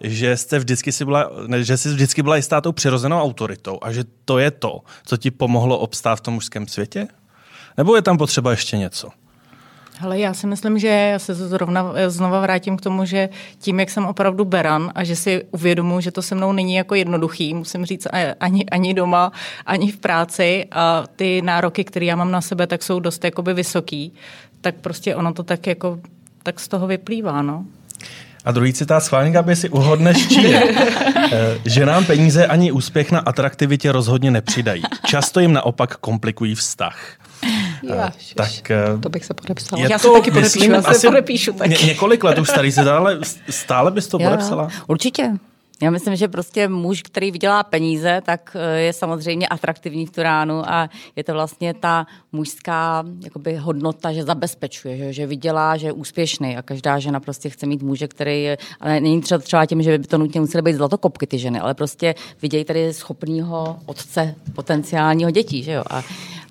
[0.00, 3.92] že jste vždycky si byla, ne, že jsi vždycky byla jistá tou přirozenou autoritou a
[3.92, 7.08] že to je to, co ti pomohlo obstát v tom mužském světě?
[7.76, 9.08] Nebo je tam potřeba ještě něco?
[9.98, 13.28] Hele, já si myslím, že já se zrovna znova vrátím k tomu, že
[13.58, 16.94] tím, jak jsem opravdu beran a že si uvědomuji, že to se mnou není jako
[16.94, 18.06] jednoduchý, musím říct
[18.40, 19.32] ani, ani doma,
[19.66, 23.54] ani v práci a ty nároky, které já mám na sebe, tak jsou dost jakoby
[23.54, 24.12] vysoký,
[24.60, 25.98] tak prostě ono to tak jako
[26.42, 27.64] tak z toho vyplývá, no.
[28.44, 30.62] A druhý citát schválně, aby si uhodneš Číně.
[31.32, 34.82] Eh, že nám peníze ani úspěch na atraktivitě rozhodně nepřidají.
[35.06, 36.98] Často jim naopak komplikují vztah.
[37.82, 39.82] Jáš, tak, eh, to bych se podepsala.
[39.82, 41.70] Já se taky podepíšu, já se podepíšu taky.
[41.70, 43.18] Ně, několik let už starý se, ale
[43.50, 44.68] stále bys to já, podepsala?
[44.86, 45.32] Určitě.
[45.82, 50.22] Já myslím, že prostě muž, který vydělá peníze, tak eh, je samozřejmě atraktivní v tu
[50.22, 55.86] ránu a je to vlastně ta mužská jakoby, hodnota, že zabezpečuje, že, že vydělá, že
[55.86, 59.66] je úspěšný a každá žena prostě chce mít muže, který je, ale není třeba, třeba
[59.66, 63.78] tím, že by to nutně musely být zlatokopky ty ženy, ale prostě vidějí tady schopného
[63.86, 66.02] otce potenciálního dětí, že jo, a,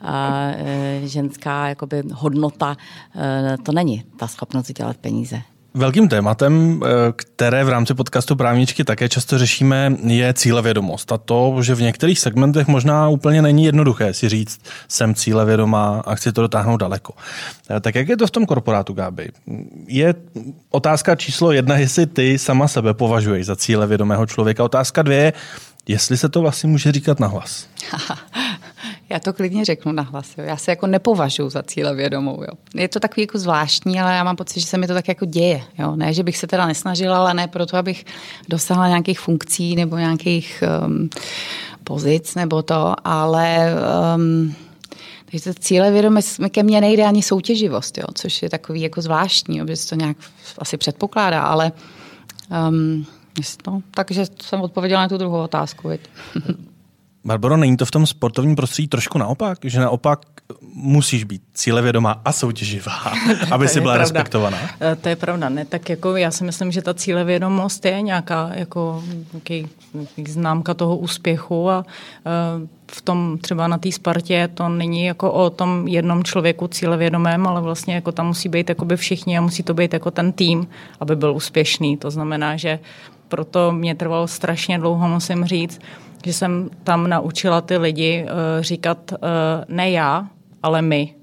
[0.02, 2.78] a e, ženská jakoby, hodnota
[3.16, 5.42] e, to není ta schopnost dělat peníze.
[5.78, 11.12] Velkým tématem, eh, které v rámci podcastu Právničky také často řešíme, je cílevědomost.
[11.12, 16.16] A to, že v některých segmentech možná úplně není jednoduché si říct, jsem cílevědomá a
[16.16, 17.14] chci to dotáhnout daleko.
[17.82, 19.30] Tak jak je to v tom korporátu, Gáby?
[19.88, 20.14] Je
[20.70, 24.64] otázka číslo jedna, jestli ty sama sebe považuješ za cílevědomého člověka.
[24.64, 25.34] Otázka dvě
[25.88, 27.68] jestli se to vlastně může říkat nahlas.
[29.10, 30.38] Já to klidně řeknu nahlas.
[30.38, 30.44] Jo.
[30.44, 32.42] Já se jako nepovažuji za cíle vědomou.
[32.42, 32.82] Jo.
[32.82, 35.26] Je to takový jako zvláštní, ale já mám pocit, že se mi to tak jako
[35.26, 35.62] děje.
[35.80, 35.96] Jo.
[35.96, 38.06] Ne, že bych se teda nesnažila, ale ne proto, abych
[38.50, 41.10] dosáhla nějakých funkcí nebo nějakých um,
[41.84, 43.76] pozic nebo to, ale
[44.16, 44.56] um,
[45.26, 49.62] takže to cíle vědomé ke mně nejde ani soutěživost, jo, což je takový jako zvláštní,
[49.68, 50.18] že se to nějak
[50.58, 51.72] asi předpokládá, ale
[52.70, 53.06] um,
[53.68, 55.90] no, takže jsem odpověděla na tu druhou otázku.
[57.26, 59.58] Barbaro, není to v tom sportovním prostředí trošku naopak?
[59.64, 60.20] Že naopak
[60.74, 62.94] musíš být cílevědomá a soutěživá,
[63.52, 64.04] aby si byla pravda.
[64.04, 64.58] respektovaná?
[64.82, 65.66] Eh, to je pravda, ne?
[65.66, 70.98] Tak jako já si myslím, že ta cílevědomost je nějaká jako nějaký, nějaký známka toho
[70.98, 76.24] úspěchu a uh, v tom třeba na té Spartě to není jako o tom jednom
[76.24, 80.12] člověku cílevědomém, ale vlastně jako tam musí být jakoby všichni a musí to být jako
[80.12, 80.68] ten tým,
[81.00, 81.98] aby byl úspěšný.
[81.98, 82.80] To znamená, že
[83.28, 85.80] proto mě trvalo strašně dlouho, musím říct,
[86.26, 89.18] že jsem tam naučila ty lidi uh, říkat uh,
[89.68, 90.28] ne já,
[90.64, 91.16] ale my.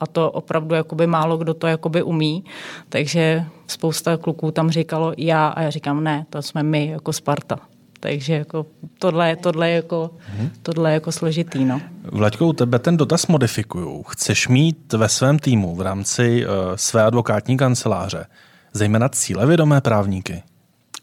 [0.00, 2.44] A to opravdu jakoby málo kdo to jakoby umí.
[2.88, 7.58] Takže spousta kluků tam říkalo já a já říkám ne, to jsme my jako Sparta.
[8.00, 8.66] Takže jako
[8.98, 10.50] tohle, tohle, je jako, hmm.
[10.62, 11.64] tohle je jako složitý.
[11.64, 11.80] No.
[12.02, 14.02] Vlaďko, u tebe ten dotaz modifikuju.
[14.02, 18.26] Chceš mít ve svém týmu v rámci uh, své advokátní kanceláře
[18.72, 20.42] zejména cílevědomé právníky?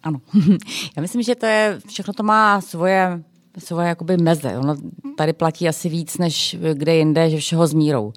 [0.04, 0.22] Ano.
[0.96, 3.24] Já myslím, že to je, všechno to má svoje
[3.58, 4.58] svoje jakoby meze.
[4.58, 4.76] Ono
[5.18, 8.14] tady platí asi víc, než kde jinde, že všeho s mírou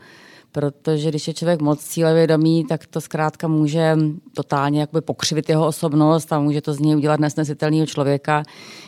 [0.57, 3.97] protože když je člověk moc cílevědomý, tak to zkrátka může
[4.35, 8.43] totálně jakoby pokřivit jeho osobnost a může to z něj udělat nesnesitelného člověka.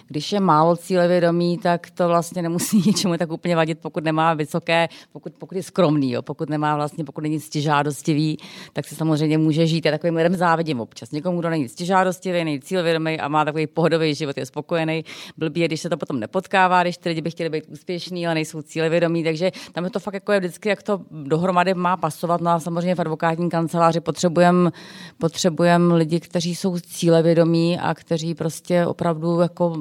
[0.06, 4.88] Když je málo cílevědomý, tak to vlastně nemusí ničemu tak úplně vadit, pokud nemá vysoké,
[5.12, 8.38] pokud, pokud je skromný, jo, pokud nemá vlastně, pokud není stěžádostivý,
[8.72, 9.84] tak se samozřejmě může žít.
[9.84, 11.10] Já takovým lidem závidím občas.
[11.10, 15.04] Někomu, kdo není stěžádostivý, není cílevědomý a má takový pohodový život, je spokojený.
[15.36, 18.34] Blbý je, když se to potom nepotkává, když ty lidi by chtěli být úspěšní, ale
[18.34, 21.96] nejsou cílevědomí, takže tam je to fakt jako je vždycky, jak to dohromady dohromady má
[21.96, 22.40] pasovat.
[22.40, 24.70] No a samozřejmě v advokátní kanceláři potřebujeme
[25.18, 29.76] potřebujem lidi, kteří jsou cílevědomí a kteří prostě opravdu jako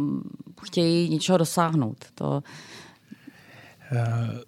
[0.62, 1.98] chtějí něčeho dosáhnout.
[2.16, 2.42] To...
[3.92, 4.40] Eh,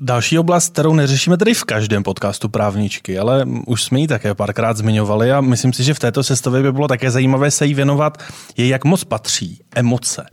[0.00, 4.76] další oblast, kterou neřešíme tedy v každém podcastu právničky, ale už jsme ji také párkrát
[4.76, 8.22] zmiňovali a myslím si, že v této sestavě by bylo také zajímavé se jí věnovat,
[8.56, 10.26] je jak moc patří emoce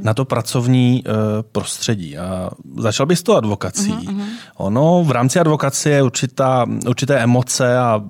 [0.00, 0.06] mm.
[0.06, 1.14] na to pracovní uh,
[1.52, 2.18] prostředí.
[2.18, 3.92] A začal bys to advokací.
[3.92, 4.24] Mm-hmm.
[4.56, 8.02] Ono v rámci advokacie je určitá, určité emoce a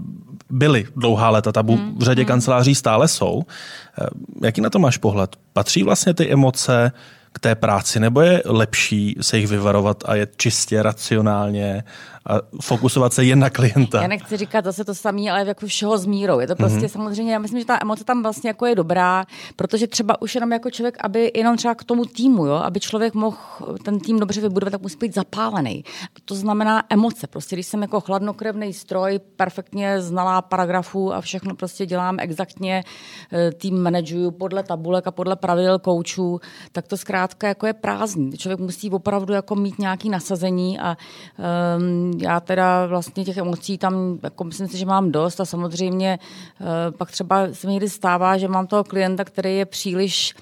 [0.51, 1.99] byly dlouhá léta tabu, mm.
[1.99, 2.27] v řadě mm.
[2.29, 3.43] kanceláří stále jsou.
[4.03, 4.07] Eh,
[4.43, 5.37] jaký na to máš pohled?
[5.53, 6.93] Patří vlastně ty emoce
[7.33, 11.85] k té práci, nebo je lepší se jich vyvarovat a je čistě racionálně
[12.31, 14.03] a fokusovat se jen na klienta.
[14.03, 16.41] Já nechci říkat zase to samé, ale jako všeho s mírou.
[16.41, 16.89] Je to prostě mm-hmm.
[16.89, 19.25] samozřejmě, já myslím, že ta emoce tam vlastně jako je dobrá,
[19.57, 23.15] protože třeba už jenom jako člověk, aby jenom třeba k tomu týmu, jo, aby člověk
[23.15, 23.37] mohl
[23.85, 25.85] ten tým dobře vybudovat, tak musí být zapálený.
[26.25, 27.27] To znamená emoce.
[27.27, 32.85] Prostě když jsem jako chladnokrevný stroj, perfektně znalá paragrafů a všechno prostě dělám exaktně,
[33.33, 36.41] eh, tým manažuju podle tabulek a podle pravidel koučů,
[36.73, 38.33] tak to zkrátka jako je prázdný.
[38.33, 40.97] Člověk musí opravdu jako mít nějaký nasazení a
[41.79, 46.19] um, já teda vlastně těch emocí tam, jako myslím si, že mám dost a samozřejmě
[46.61, 50.35] uh, pak třeba se mi někdy stává, že mám toho klienta, který je příliš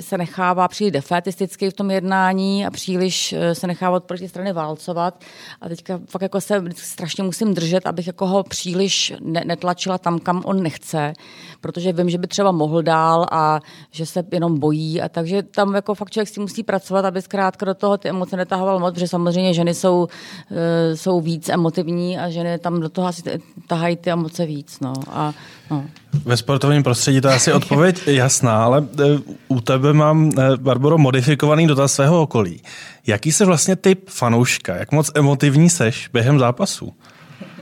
[0.00, 4.52] se nechává příliš defetisticky v tom jednání a příliš uh, se nechává od proti strany
[4.52, 5.24] válcovat.
[5.60, 10.18] A teďka fakt jako se strašně musím držet, abych jako ho příliš ne- netlačila tam,
[10.18, 11.12] kam on nechce,
[11.60, 15.02] protože vím, že by třeba mohl dál a že se jenom bojí.
[15.02, 18.36] A takže tam jako fakt člověk si musí pracovat, aby zkrátka do toho ty emoce
[18.36, 20.56] netahoval moc, protože samozřejmě ženy jsou, uh,
[20.94, 23.22] jsou víc emotivní a ženy tam do toho asi
[23.66, 24.80] tahají ty emoce víc.
[24.80, 24.92] No.
[25.10, 25.32] A,
[25.70, 25.84] no.
[26.24, 29.04] Ve sportovním prostředí to je asi odpověď jasná, ale e,
[29.48, 32.62] u tebe mám, e, Barbaro, modifikovaný dotaz svého okolí.
[33.06, 34.76] Jaký se vlastně typ fanouška?
[34.76, 36.92] Jak moc emotivní seš během zápasu?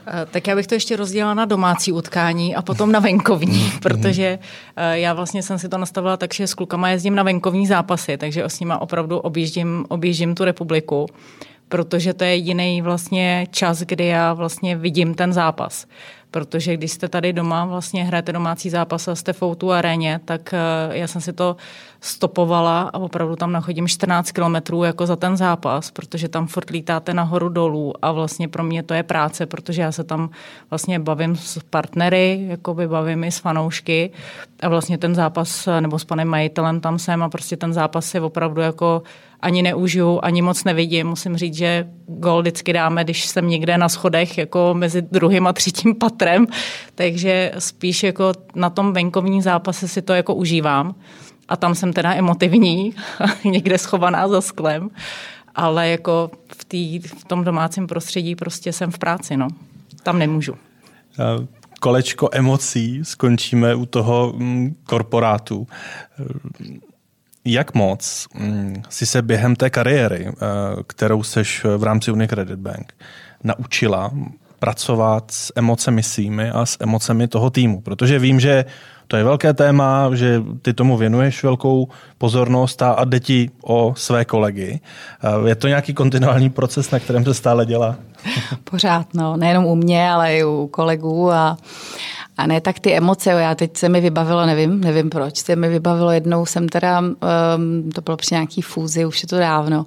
[0.07, 4.39] E, tak já bych to ještě rozdělila na domácí utkání a potom na venkovní, protože
[4.93, 8.45] já vlastně jsem si to nastavila tak, že s klukama jezdím na venkovní zápasy, takže
[8.45, 11.07] s nima opravdu objíždím, objíždím tu republiku
[11.69, 15.87] protože to je jediný vlastně čas, kdy já vlastně vidím ten zápas
[16.37, 20.55] protože když jste tady doma, vlastně hrajete domácí zápas a jste v Outu aréně, tak
[20.55, 20.59] eh,
[20.99, 21.57] já jsem si to
[22.01, 27.15] stopovala a opravdu tam nachodím 14 kilometrů jako za ten zápas, protože tam furt lítáte
[27.15, 30.31] nahoru dolů a vlastně pro mě to je práce, protože já se tam
[30.71, 34.11] vlastně bavím s partnery, jako by bavím i s fanoušky
[34.61, 38.21] a vlastně ten zápas, nebo s panem majitelem tam jsem a prostě ten zápas je
[38.21, 39.03] opravdu jako
[39.41, 41.07] ani neužiju, ani moc nevidím.
[41.07, 45.53] Musím říct, že gol vždycky dáme, když jsem někde na schodech, jako mezi druhým a
[45.53, 46.47] třetím patrem,
[46.95, 50.95] takže spíš jako na tom venkovním zápase si to jako užívám.
[51.49, 52.95] a tam jsem teda emotivní,
[53.45, 54.91] někde schovaná za sklem,
[55.55, 59.49] ale jako v, tý, v tom domácím prostředí prostě jsem v práci, no.
[60.03, 60.55] Tam nemůžu.
[61.81, 65.67] Kolečko emocí, skončíme u toho mm, korporátu.
[67.49, 70.33] Jak moc mm, si se během té kariéry, eh,
[70.87, 72.95] kterou seš v rámci Unicredit Bank,
[73.45, 74.11] naučila
[74.59, 77.81] pracovat s emocemi svými a s emocemi toho týmu?
[77.81, 78.65] Protože vím, že
[79.09, 83.95] to je velké téma, že ty tomu věnuješ velkou pozornost a, a jde ti o
[83.97, 84.81] své kolegy.
[85.25, 87.97] Eh, je to nějaký kontinuální proces, na kterém to stále dělá?
[88.65, 89.37] Pořád, no.
[89.37, 91.57] Nejenom u mě, ale i u kolegů a
[92.37, 95.69] a ne tak ty emoce, já teď se mi vybavilo, nevím, nevím proč, se mi
[95.69, 99.87] vybavilo jednou, jsem teda, um, to bylo při nějaký fúzi, už je to dávno,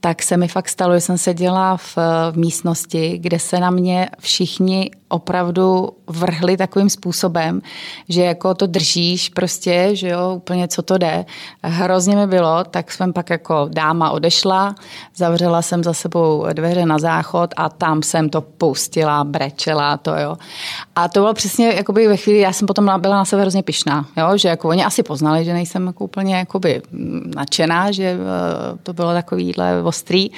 [0.00, 1.96] tak se mi fakt stalo, že jsem seděla v,
[2.32, 7.60] v místnosti, kde se na mě všichni opravdu vrhli takovým způsobem,
[8.08, 11.24] že jako to držíš prostě, že jo, úplně co to jde.
[11.62, 14.74] Hrozně mi bylo, tak jsem pak jako dáma odešla,
[15.16, 20.36] zavřela jsem za sebou dveře na záchod a tam jsem to pustila, brečela to, jo.
[20.96, 24.06] A to bylo přesně jakoby ve chvíli, já jsem potom byla na sebe hrozně pišná,
[24.16, 26.82] jo, že jako oni asi poznali, že nejsem jako úplně jakoby
[27.36, 28.18] nadšená, že eh,
[28.82, 30.28] to bylo takovýhle ostrý,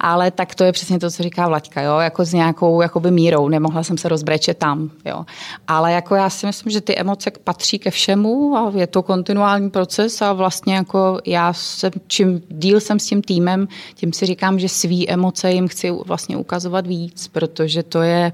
[0.00, 3.48] ale tak to je přesně to, co říká Vlaďka, jo, jako s nějakou jakoby mírou,
[3.48, 4.90] nemohla jsem se rozbreče tam.
[5.04, 5.26] Jo.
[5.68, 9.70] Ale jako já si myslím, že ty emoce patří ke všemu a je to kontinuální
[9.70, 14.58] proces a vlastně jako já jsem, čím díl jsem s tím týmem, tím si říkám,
[14.58, 18.32] že svý emoce jim chci vlastně ukazovat víc, protože to je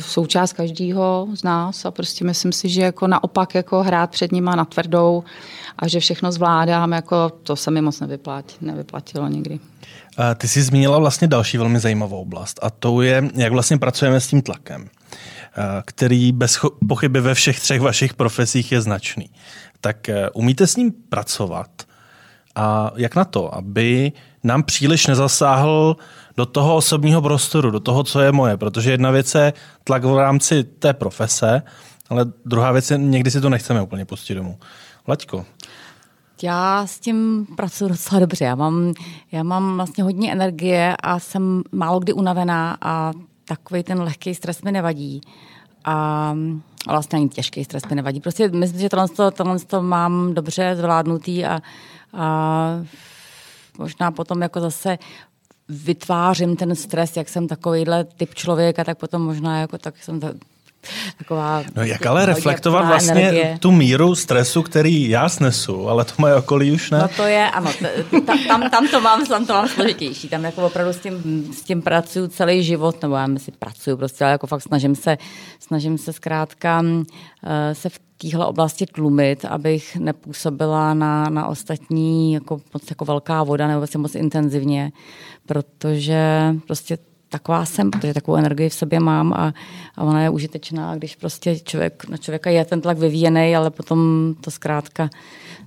[0.00, 4.56] součást každého z nás a prostě myslím si, že jako naopak jako hrát před nima
[4.56, 5.24] na tvrdou
[5.78, 8.02] a že všechno zvládám, jako to se mi moc
[8.60, 9.60] nevyplatilo nikdy.
[10.34, 14.26] Ty jsi zmínila vlastně další velmi zajímavou oblast a to je, jak vlastně pracujeme s
[14.26, 14.88] tím tlakem,
[15.84, 19.30] který bez pochyby ve všech třech vašich profesích je značný.
[19.80, 21.70] Tak e, umíte s ním pracovat
[22.54, 24.12] a jak na to, aby
[24.44, 25.96] nám příliš nezasáhl
[26.36, 29.52] do toho osobního prostoru, do toho, co je moje, protože jedna věc je
[29.84, 31.62] tlak v rámci té profese,
[32.08, 34.58] ale druhá věc je, někdy si to nechceme úplně pustit domů.
[35.08, 35.44] Laďko,
[36.42, 38.44] já s tím pracuji docela dobře.
[38.44, 38.94] Já mám,
[39.32, 43.12] já mám vlastně hodně energie a jsem málo kdy unavená a
[43.44, 45.20] takový ten lehký stres mi nevadí.
[45.84, 46.34] A
[46.88, 48.20] vlastně ani těžký stres mi nevadí.
[48.20, 51.60] Prostě myslím, že tohle, tohle to mám dobře zvládnutý a,
[52.12, 52.70] a
[53.78, 54.98] možná potom jako zase
[55.68, 60.20] vytvářím ten stres, jak jsem takovýhle typ člověka, tak potom možná jako tak jsem
[61.18, 61.62] taková...
[61.76, 63.58] No jak ale reflektovat vlastně energie.
[63.60, 66.98] tu míru stresu, který já snesu, ale to moje okolí už ne?
[66.98, 70.66] No to je, ano, t- tam, tam, to mám, tam to mám složitější, tam jako
[70.66, 74.46] opravdu s tím, s tím pracuju celý život, nebo já si pracuju prostě, ale jako
[74.46, 75.18] fakt snažím se,
[75.60, 77.02] snažím se zkrátka uh,
[77.72, 83.66] se v téhle oblasti tlumit, abych nepůsobila na, na ostatní jako moc jako velká voda
[83.66, 84.92] nebo vlastně moc intenzivně,
[85.46, 89.54] protože prostě taková jsem, protože takovou energii v sobě mám a,
[89.96, 94.34] a ona je užitečná, když prostě člověk, na člověka je ten tlak vyvíjený, ale potom
[94.40, 95.10] to zkrátka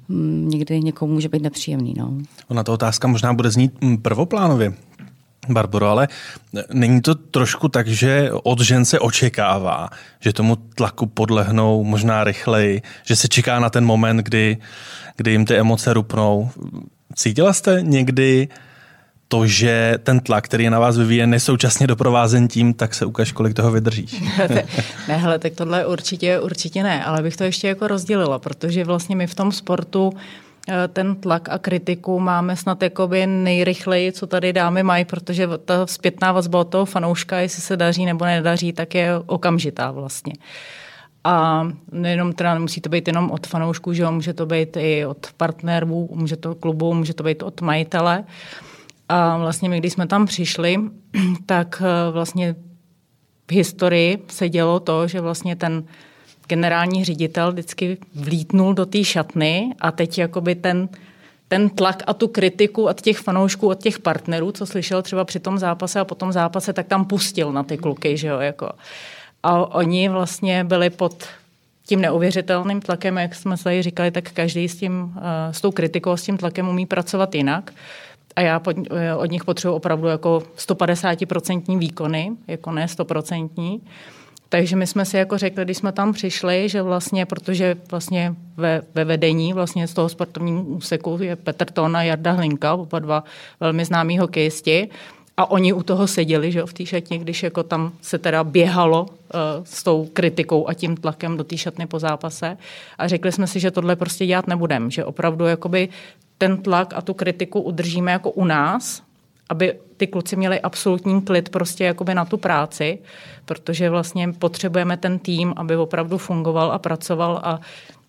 [0.10, 1.94] m, mm, někdy někomu může být nepříjemný.
[1.98, 2.14] No.
[2.48, 4.74] Ona ta otázka možná bude znít mm, prvoplánově.
[5.50, 6.08] Barbaro, ale
[6.74, 12.82] není to trošku tak, že od žen se očekává, že tomu tlaku podlehnou možná rychleji,
[13.04, 14.58] že se čeká na ten moment, kdy,
[15.18, 16.50] kdy jim ty emoce rupnou.
[17.16, 18.48] Cítila jste někdy
[19.32, 23.06] to, že ten tlak, který je na vás vyvíjen, je současně doprovázen tím, tak se
[23.06, 24.24] ukaž, kolik toho vydržíš.
[25.08, 29.16] ne, hele, tak tohle určitě, určitě ne, ale bych to ještě jako rozdělila, protože vlastně
[29.16, 30.14] my v tom sportu
[30.70, 35.88] eh, ten tlak a kritiku máme snad jakoby nejrychleji, co tady dámy mají, protože ta
[35.88, 40.34] zpětná vazba od toho fanouška, jestli se daří nebo nedaří, tak je okamžitá vlastně.
[41.24, 45.06] A nejenom teda nemusí to být jenom od fanoušků, že jo, může to být i
[45.06, 48.20] od partnerů, může to klubu, může to být od majitele.
[48.20, 48.26] Uh,
[49.12, 50.78] a vlastně my, když jsme tam přišli,
[51.46, 52.56] tak eh, vlastně
[53.50, 55.84] v historii se dělo to, že vlastně ten
[56.48, 60.90] generální ředitel vždycky vlítnul do té šatny a teď jakoby ten,
[61.48, 65.40] ten tlak a tu kritiku od těch fanoušků, od těch partnerů, co slyšel třeba při
[65.40, 68.70] tom zápase a po tom zápase, tak tam pustil na ty kluky, že jo, jako.
[69.44, 71.24] A oni vlastně byli pod
[71.86, 76.18] tím neuvěřitelným tlakem, jak jsme se říkali, tak každý s, tím, eh, s tou kritikou,
[76.18, 77.72] s tím tlakem umí pracovat jinak
[78.36, 78.62] a já
[78.96, 83.82] eh, od nich potřebuji opravdu jako 150% výkony, jako ne 100%.
[84.50, 88.82] Takže my jsme si jako řekli, když jsme tam přišli, že vlastně, protože vlastně ve,
[88.96, 93.24] ve vedení vlastně z toho sportovního úseku je Petr Ton a Jarda Hlinka, oba dva
[93.60, 94.90] velmi známí hokejisti,
[95.38, 99.06] a oni u toho seděli, že v té šatně, když jako tam se teda běhalo
[99.06, 102.58] uh, s tou kritikou a tím tlakem do té šatny po zápase.
[102.98, 105.90] A řekli jsme si, že tohle prostě dělat nebudeme, že opravdu jakoby
[106.42, 109.04] ten tlak a tu kritiku udržíme jako u nás,
[109.50, 113.00] aby ty kluci měli absolutní klid prostě jakoby na tu práci,
[113.46, 117.60] protože vlastně potřebujeme ten tým, aby opravdu fungoval a pracoval a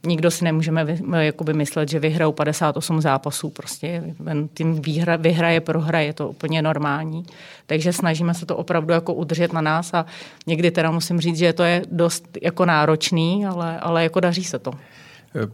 [0.07, 0.87] nikdo si nemůžeme
[1.21, 3.51] jakoby myslet, že vyhrajou 58 zápasů.
[3.51, 7.25] Prostě ten tým vyhra, vyhraje, prohraje, je to úplně normální.
[7.67, 10.07] Takže snažíme se to opravdu jako udržet na nás a
[10.47, 14.59] někdy teda musím říct, že to je dost jako náročný, ale, ale jako daří se
[14.59, 14.73] to.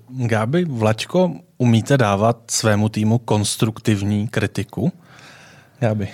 [0.08, 4.92] Gáby, Vlačko, umíte dávat svému týmu konstruktivní kritiku?
[5.80, 6.08] Gáby.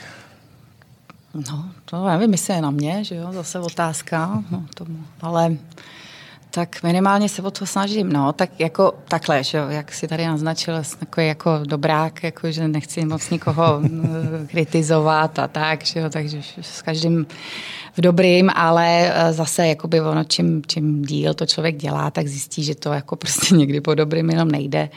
[1.34, 4.98] No, to nevím, jestli je na mě, že jo, zase otázka, no, tomu.
[5.20, 5.56] ale
[6.54, 10.26] tak minimálně se o to snažím, no, tak jako takhle, že jo, jak si tady
[10.26, 13.80] naznačil, takový jako dobrák, jako že nechci moc nikoho
[14.46, 17.26] kritizovat a tak, že jo, takže s každým
[17.96, 22.64] v dobrým, ale eh, zase jakoby ono, čím, čím díl to člověk dělá, tak zjistí,
[22.64, 24.88] že to jako prostě někdy po dobrým jenom nejde.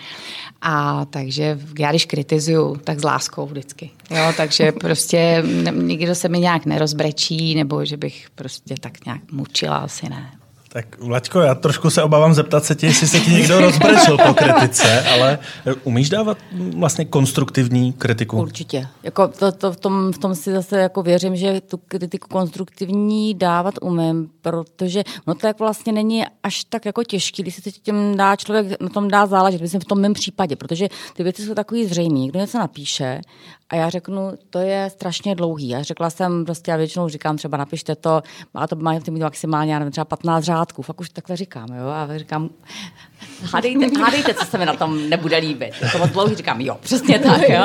[0.62, 3.90] A takže já když kritizuju, tak s láskou vždycky.
[4.12, 9.78] Jo, takže prostě nikdo se mi nějak nerozbrečí, nebo že bych prostě tak nějak mučila,
[9.78, 10.37] asi ne.
[10.70, 14.34] Tak Vlaďko, já trošku se obávám zeptat se tě, jestli se ti někdo rozbrečil po
[14.34, 15.40] kritice, ale
[15.84, 16.38] umíš dávat
[16.76, 18.38] vlastně konstruktivní kritiku?
[18.38, 18.88] Určitě.
[19.04, 23.34] Jako to, to, v, tom, v tom si zase jako věřím, že tu kritiku konstruktivní
[23.34, 28.18] dávat umím, protože no to jak vlastně není až tak jako těžký, když se tím
[28.18, 31.54] dá člověk na tom dá záležet, myslím v tom mém případě, protože ty věci jsou
[31.54, 32.20] takový zřejmé.
[32.20, 33.22] Někdo něco napíše
[33.70, 35.70] a já řeknu, to je strašně dlouhý.
[35.70, 38.22] Já řekla jsem, prostě já většinou říkám, třeba napište to,
[38.54, 41.88] má to má mít maximálně, já nevím, třeba 15 řádků, fakt už takhle říkám, jo,
[41.88, 42.50] a říkám,
[43.42, 45.74] hádejte, hádejte, co se mi na tom nebude líbit.
[45.92, 47.64] To moc dlouhý říkám, jo, přesně tak, jo.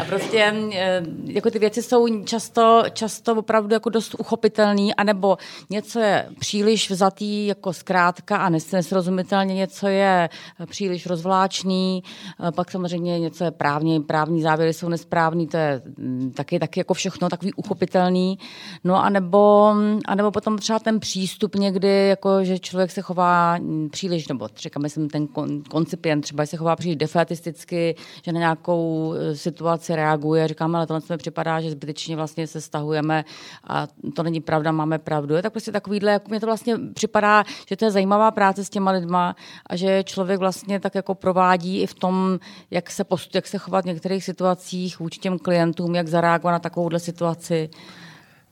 [0.00, 5.38] A prostě eh, jako ty věci jsou často, často opravdu jako dost uchopitelný, anebo
[5.70, 10.28] něco je příliš vzatý jako zkrátka a nesrozumitelně, něco je
[10.66, 12.02] příliš rozvláčný,
[12.48, 16.80] eh, pak samozřejmě něco je právně, právní závěry jsou nesprávný, to je mm, taky, taky
[16.80, 18.38] jako všechno takový uchopitelný.
[18.84, 19.74] No a nebo,
[20.06, 24.48] a nebo potom třeba ten přístup někdy, jako že člověk se chová mm, příliš, nebo
[24.56, 29.96] říkáme myslím, ten kon, koncipient třeba se chová příliš defetisticky, že na nějakou e, situaci
[29.96, 33.24] reaguje, říkáme, ale tohle mi připadá, že zbytečně vlastně se stahujeme
[33.64, 35.34] a to není pravda, máme pravdu.
[35.34, 38.70] Je tak prostě takovýhle, jako mě to vlastně připadá, že to je zajímavá práce s
[38.70, 39.36] těma lidma
[39.66, 42.38] a že člověk vlastně tak jako provádí i v tom,
[42.70, 46.58] jak se, postu, jak se chovat v některých situacích vůči těm klientům, jak zareagovat na
[46.58, 47.70] takovouhle situaci.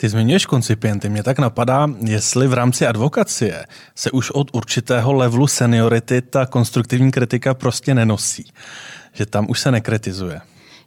[0.01, 5.47] Ty zmiňuješ koncipienty, mě tak napadá, jestli v rámci advokacie se už od určitého levelu
[5.47, 8.53] seniority ta konstruktivní kritika prostě nenosí.
[9.13, 10.41] Že tam už se nekritizuje.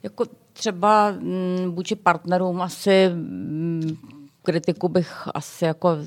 [0.03, 3.97] Jako třeba mm, vůči partnerům asi mm,
[4.43, 5.97] kritiku bych asi jako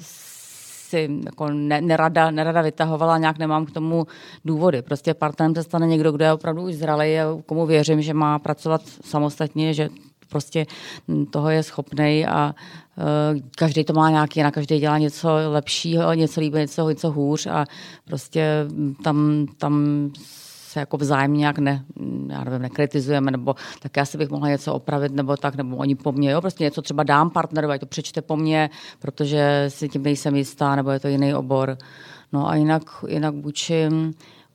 [0.89, 4.07] si jako ne, nerada, nerada vytahovala, nějak nemám k tomu
[4.45, 4.83] důvody.
[4.83, 8.39] Prostě partnerem se stane někdo, kdo je opravdu už zralý a komu věřím, že má
[8.39, 9.89] pracovat samostatně, že
[10.29, 10.67] prostě
[11.31, 12.55] toho je schopný a
[12.97, 17.47] uh, každý to má nějaký, na každý dělá něco lepšího, něco líbí, něco, něco hůř
[17.47, 17.65] a
[18.05, 18.67] prostě
[19.03, 20.11] tam, tam
[20.75, 21.85] se jako vzájemně nějak ne,
[22.29, 25.95] já nevím, nekritizujeme, nebo tak já si bych mohla něco opravit, nebo tak, nebo oni
[25.95, 30.03] po mně, jo, prostě něco třeba dám partnerovi, to přečte po mně, protože si tím
[30.03, 31.79] nejsem jistá, nebo je to jiný obor.
[32.33, 33.89] No a jinak, jinak vůči,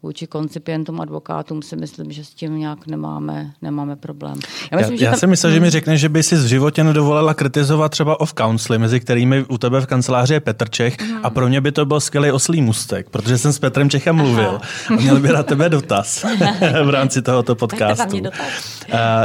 [0.04, 4.36] vůči koncipientům, advokátům si myslím, že s tím nějak nemáme, nemáme problém.
[4.72, 5.20] Já, myslím, já, já tam...
[5.20, 8.80] si myslím, že mi řekne, že by si v životě nedovolila kritizovat třeba off councily,
[8.80, 11.20] mezi kterými u tebe v kanceláři je Petr Čech mm.
[11.24, 14.50] a pro mě by to byl skvělý oslý mustek, protože jsem s Petrem Čechem mluvil
[14.50, 14.62] Aha.
[14.90, 16.26] a měl by na tebe dotaz
[16.84, 18.18] v rámci tohoto podcastu.
[18.18, 18.26] Uh,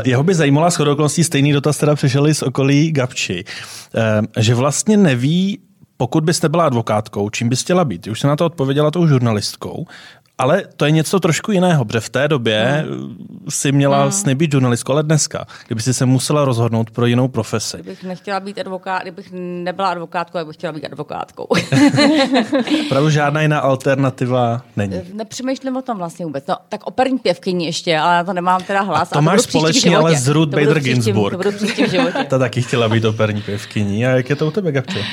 [0.04, 4.02] jeho by zajímala shodoklostí stejný dotaz, teda přišel z okolí Gabči, uh,
[4.36, 5.58] že vlastně neví,
[5.96, 8.06] pokud byste byla advokátkou, čím byste chtěla být?
[8.06, 9.86] Už se na to odpověděla tou žurnalistkou.
[10.38, 13.16] Ale to je něco trošku jiného, protože v té době hmm.
[13.48, 14.12] si měla hmm.
[14.12, 17.76] sny být žurnalistkou, ale dneska, kdyby si se musela rozhodnout pro jinou profesi.
[17.76, 21.46] Kdybych nechtěla být advokát, kdybych nebyla advokátkou, tak bych chtěla být advokátkou.
[22.86, 25.00] Opravdu žádná jiná alternativa není.
[25.12, 26.46] Nepřemýšlím o tom vlastně vůbec.
[26.46, 29.12] No, tak operní pěvkyni ještě, ale já to nemám teda hlas.
[29.12, 31.44] A to máš společně ale s Ruth Bader Ginsburg.
[31.44, 34.06] To Ta taky chtěla být operní pěvkyní.
[34.06, 35.04] A jak je to u tebe, Gabče?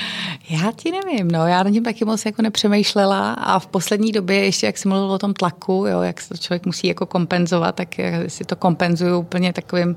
[0.49, 4.45] Já ti nevím, no, já na tím taky moc jako nepřemýšlela a v poslední době
[4.45, 7.87] ještě, jak jsem o tom tlaku, jo, jak se to člověk musí jako kompenzovat, tak
[8.27, 9.95] si to kompenzuju úplně takovým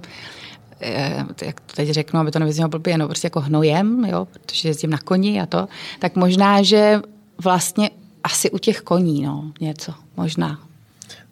[0.80, 4.68] eh, jak to teď řeknu, aby to nevyznělo blbě, no prostě jako hnojem, jo, protože
[4.68, 7.00] jezdím na koni a to, tak možná, že
[7.44, 7.90] vlastně
[8.24, 10.58] asi u těch koní, no, něco, možná.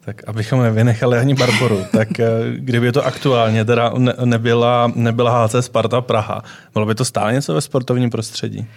[0.05, 3.93] Tak abychom nevynechali ani Barboru, tak eh, kdyby to aktuálně teda
[4.25, 8.67] nebyla, nebyla HC Sparta Praha, bylo by to stále něco ve sportovním prostředí?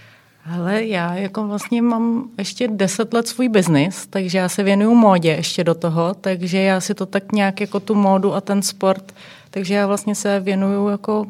[0.49, 5.29] Hele, já jako vlastně mám ještě deset let svůj biznis, takže já se věnuju módě
[5.29, 9.15] ještě do toho, takže já si to tak nějak jako tu módu a ten sport,
[9.51, 11.27] takže já vlastně se věnuju jako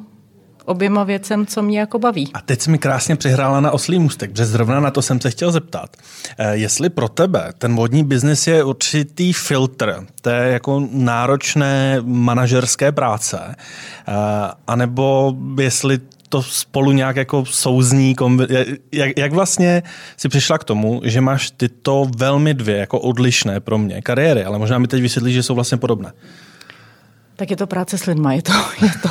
[0.64, 2.30] oběma věcem, co mě jako baví.
[2.34, 5.30] A teď jsi mi krásně přihrála na oslý můstek, protože zrovna na to jsem se
[5.30, 5.96] chtěl zeptat.
[6.38, 13.40] Eh, jestli pro tebe ten modní biznis je určitý filtr té jako náročné manažerské práce,
[13.48, 14.12] eh,
[14.66, 19.82] anebo jestli to spolu nějak jako souzní, kombi- jak, jak vlastně
[20.16, 24.58] si přišla k tomu, že máš tyto velmi dvě jako odlišné pro mě kariéry, ale
[24.58, 26.12] možná mi teď vysvětlíš, že jsou vlastně podobné.
[27.36, 28.52] Tak je to práce s lidma, je to,
[28.82, 29.08] je to,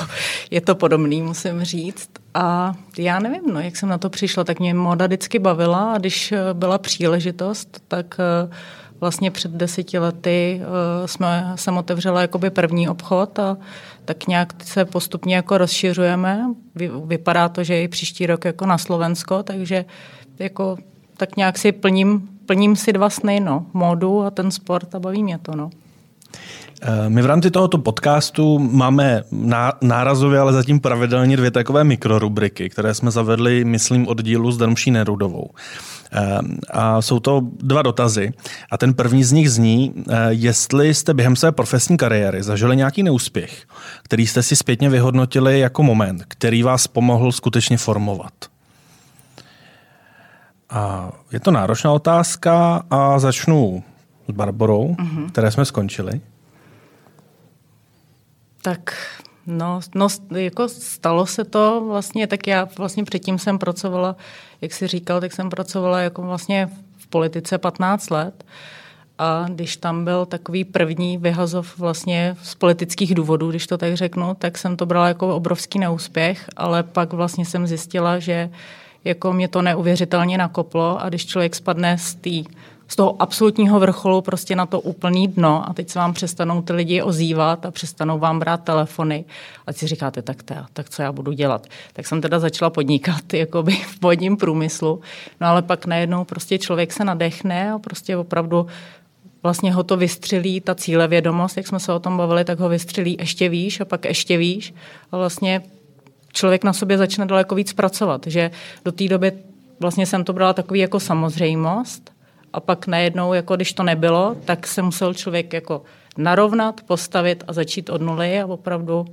[0.51, 2.09] je to podobný, musím říct.
[2.33, 5.97] A já nevím, no, jak jsem na to přišla, tak mě moda vždycky bavila a
[5.97, 8.53] když eh, byla příležitost, tak uh,
[9.01, 13.57] vlastně před deseti lety uh, jsme, jsem otevřela jakoby první obchod a
[14.05, 16.45] tak nějak se postupně jako rozšiřujeme.
[16.75, 19.85] Vy, vypadá to, že i příští rok jako na Slovensko, takže
[20.39, 20.77] jako
[21.17, 25.23] tak nějak si plním, plním si dva sny, no, módu a ten sport a baví
[25.23, 25.69] mě to, no.
[26.81, 29.23] Eh, my v rámci tohoto podcastu máme
[29.81, 34.91] nárazově, ale zatím pravidelně dvě takové mikrorubriky, které jsme zavedli, myslím, od dílu s Danší
[34.91, 35.49] Nerudovou.
[36.15, 36.39] Eh,
[36.71, 38.33] a jsou to dva dotazy.
[38.71, 43.03] A ten první z nich zní, eh, jestli jste během své profesní kariéry zažili nějaký
[43.03, 43.65] neúspěch,
[44.03, 48.33] který jste si zpětně vyhodnotili jako moment, který vás pomohl skutečně formovat.
[50.69, 53.83] A je to náročná otázka a začnu
[54.27, 55.29] s Barborou, uh-huh.
[55.29, 56.21] které jsme skončili.
[58.61, 58.95] Tak
[59.47, 64.15] no, no, jako stalo se to vlastně, tak já vlastně předtím jsem pracovala,
[64.61, 68.45] jak jsi říkal, tak jsem pracovala jako vlastně v politice 15 let.
[69.17, 74.35] A když tam byl takový první vyhazov vlastně z politických důvodů, když to tak řeknu,
[74.39, 78.49] tak jsem to brala jako obrovský neúspěch, ale pak vlastně jsem zjistila, že
[79.03, 82.49] jako mě to neuvěřitelně nakoplo a když člověk spadne z té
[82.87, 86.73] z toho absolutního vrcholu prostě na to úplný dno a teď se vám přestanou ty
[86.73, 89.25] lidi ozývat a přestanou vám brát telefony
[89.67, 91.67] a si říkáte, tak, to, tak co já budu dělat.
[91.93, 95.01] Tak jsem teda začala podnikat jakoby v vodním průmyslu,
[95.41, 98.67] no ale pak najednou prostě člověk se nadechne a prostě opravdu
[99.43, 103.17] vlastně ho to vystřelí, ta cílevědomost, jak jsme se o tom bavili, tak ho vystřelí
[103.19, 104.73] ještě výš a pak ještě výš.
[105.11, 105.61] A vlastně
[106.33, 108.51] člověk na sobě začne daleko víc pracovat, že
[108.85, 109.31] do té doby
[109.79, 112.14] vlastně jsem to brala takový jako samozřejmost
[112.55, 115.83] a pak najednou, jako když to nebylo, tak se musel člověk jako
[116.17, 119.05] narovnat, postavit a začít od nuly a opravdu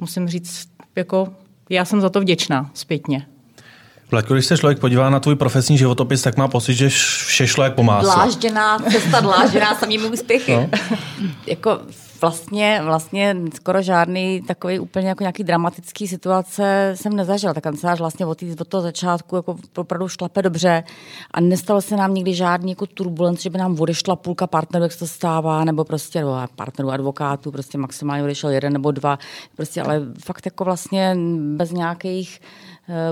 [0.00, 1.28] musím říct, jako
[1.70, 3.26] já jsem za to vděčná zpětně.
[4.10, 7.64] Vladko, když se člověk podívá na tvůj profesní životopis, tak má pocit, že vše šlo
[7.64, 8.14] jak po másle.
[8.14, 10.52] Dlážděná, cesta dlážděná samými úspěchy.
[10.52, 10.70] No.
[11.46, 11.80] jako
[12.22, 17.54] vlastně, vlastně skoro žádný takový úplně jako nějaký dramatický situace jsem nezažila.
[17.54, 20.84] Ta kancelář vlastně od, tý, od toho začátku jako opravdu šlape dobře
[21.30, 24.92] a nestalo se nám nikdy žádný jako turbulence, že by nám odešla půlka partnerů, jak
[24.92, 29.18] se to stává, nebo prostě nebo partnerů advokátů, prostě maximálně odešel jeden nebo dva,
[29.56, 31.16] prostě, ale fakt jako vlastně
[31.56, 32.40] bez nějakých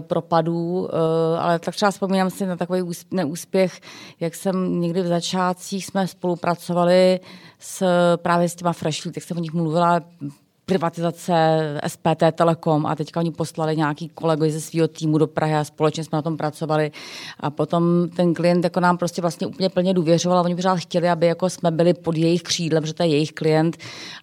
[0.01, 3.81] propadů, eh, ale tak třeba vzpomínám si na takový neúspěch,
[4.21, 7.21] jak jsem někdy v začátcích jsme spolupracovali
[7.59, 10.01] s právě s těma Freshly, tak jsem o nich mluvila
[10.71, 11.35] privatizace
[11.87, 16.05] SPT Telekom a teďka oni poslali nějaký kolegy ze svého týmu do Prahy a společně
[16.05, 16.91] jsme na tom pracovali.
[17.41, 21.09] A potom ten klient jako nám prostě vlastně úplně plně důvěřoval a oni pořád chtěli,
[21.09, 23.77] aby jako jsme byli pod jejich křídlem, že to je jejich klient.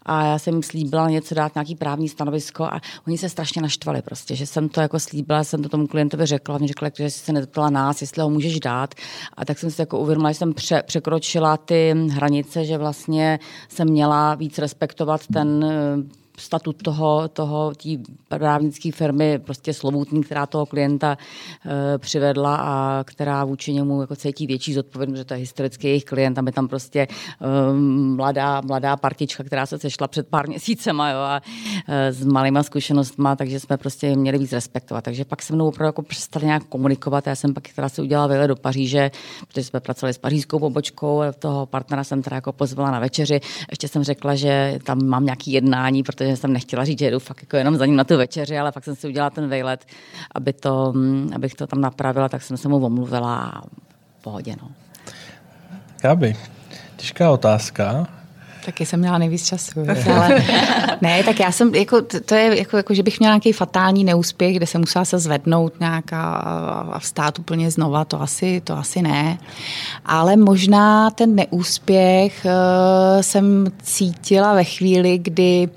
[0.06, 4.02] A já jsem jim slíbila něco dát, nějaký právní stanovisko a oni se strašně naštvali
[4.02, 7.20] prostě, že jsem to jako slíbila, jsem to tomu klientovi řekla, oni řekla, že jsi
[7.20, 8.96] se nezeptala nás, jestli ho můžeš dát.
[9.34, 13.40] A tak jsem si jako uvědomila, že jsem pře- překročila ty hranice, že vlastně
[13.70, 15.66] jsem měla víc respektovat ten
[16.40, 21.18] statut toho, toho tý právnické firmy prostě slovutný, která toho klienta
[21.66, 26.04] e, přivedla a která vůči němu jako cítí větší zodpovědnost, že to je historický jejich
[26.04, 27.08] klient a my tam prostě e,
[28.16, 31.42] mladá, mladá partička, která se sešla před pár měsícema jo, a
[31.88, 35.04] e, s malýma zkušenostma, takže jsme prostě měli víc respektovat.
[35.04, 37.28] Takže pak se mnou opravdu jako přestali nějak komunikovat.
[37.28, 39.12] Já jsem pak která se udělala výlet do Paříže,
[39.48, 43.40] protože jsme pracovali s pařížskou pobočkou, toho partnera jsem teda jako pozvala na večeři.
[43.70, 47.20] Ještě jsem řekla, že tam mám nějaký jednání, protože protože jsem nechtěla říct, že jdu
[47.20, 49.86] fakt jako jenom za ním na tu večeři, ale fakt jsem si udělala ten vejlet,
[50.36, 53.62] aby to, mm, abych to tam napravila, tak jsem se mu omluvila a
[54.22, 54.56] pohodě.
[54.62, 54.72] No.
[56.02, 56.36] Gáby,
[56.96, 58.08] těžká otázka.
[58.66, 59.86] Taky jsem měla nejvíc času.
[60.16, 60.44] Ale
[61.02, 64.56] ne, tak já jsem, jako, to je jako, jako, že bych měla nějaký fatální neúspěch,
[64.56, 66.34] kde jsem musela se zvednout nějak a,
[66.94, 69.38] a vstát úplně znova, to asi, to asi ne.
[70.06, 75.70] Ale možná ten neúspěch uh, jsem cítila ve chvíli, kdy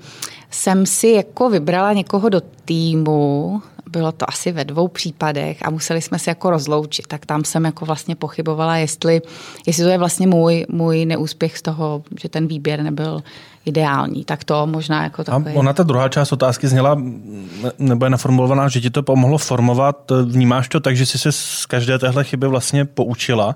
[0.51, 6.01] jsem si jako vybrala někoho do týmu, bylo to asi ve dvou případech a museli
[6.01, 7.07] jsme se jako rozloučit.
[7.07, 9.21] Tak tam jsem jako vlastně pochybovala, jestli,
[9.67, 13.23] jestli to je vlastně můj, můj neúspěch z toho, že ten výběr nebyl
[13.65, 14.25] ideální.
[14.25, 15.55] Tak to možná jako takový...
[15.55, 16.97] A ona ta druhá část otázky zněla,
[17.79, 20.11] nebo je naformulovaná, že ti to pomohlo formovat.
[20.25, 23.55] Vnímáš to tak, že jsi se z každé téhle chyby vlastně poučila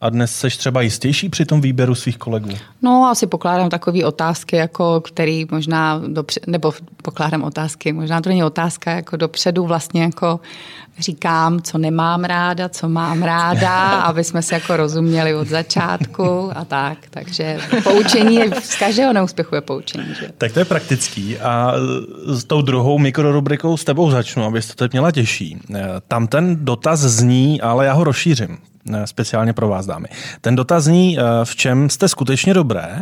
[0.00, 2.50] a dnes seš třeba jistější při tom výběru svých kolegů?
[2.82, 8.44] No, asi pokládám takové otázky, jako který možná, dopře- nebo pokládám otázky, možná to není
[8.44, 10.40] otázka, jako dopředu vlastně jako
[10.98, 16.64] říkám, co nemám ráda, co mám ráda, aby jsme se jako rozuměli od začátku a
[16.64, 16.98] tak.
[17.10, 20.14] Takže poučení, z každého neúspěchu je poučení.
[20.20, 20.30] Že?
[20.38, 21.74] Tak to je praktický a
[22.26, 25.60] s tou druhou mikrorubrikou s tebou začnu, abyste to měla těžší.
[26.08, 28.58] Tam ten dotaz zní, ale já ho rozšířím
[29.04, 30.08] speciálně pro vás, dámy.
[30.40, 32.98] Ten dotaz zní, v čem jste skutečně dobré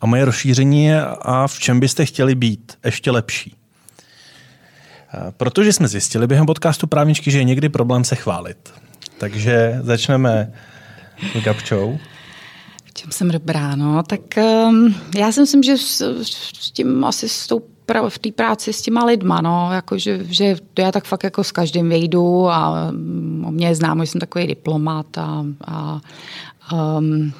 [0.00, 3.57] a moje rozšíření je, a v čem byste chtěli být ještě lepší.
[5.36, 8.72] Protože jsme zjistili během podcastu Právničky, že je někdy problém se chválit.
[9.18, 10.52] Takže začneme
[11.40, 11.98] s Gabčou.
[12.84, 14.02] V čem jsem dobrá, no?
[14.02, 14.20] Tak
[14.68, 17.62] um, já si myslím, že s, s tím asi s tou
[18.08, 21.44] v té práci s těma lidma, no, jako, že, že to já tak fakt jako
[21.44, 26.00] s každým vejdu a mm, o mě je známo, že jsem takový diplomat a, a
[26.98, 27.32] um,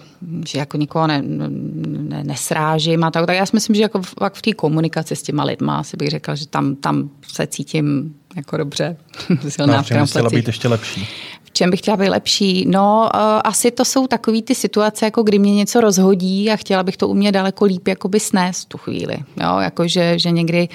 [0.48, 4.14] že jako nikoho ne, ne, nesrážím a tak, tak já si myslím, že jako v,
[4.32, 8.56] v té komunikaci s těma lidma si bych řekla, že tam, tam se cítím jako
[8.56, 8.96] dobře.
[9.48, 11.08] Silná no, v čem chtěla být ještě lepší?
[11.58, 12.64] Čem bych chtěla být lepší?
[12.68, 16.82] No, uh, asi to jsou takové ty situace, jako kdy mě něco rozhodí a chtěla
[16.82, 19.16] bych to umět daleko líp jakoby snést tu chvíli.
[19.42, 20.68] Jo, jako že, že někdy,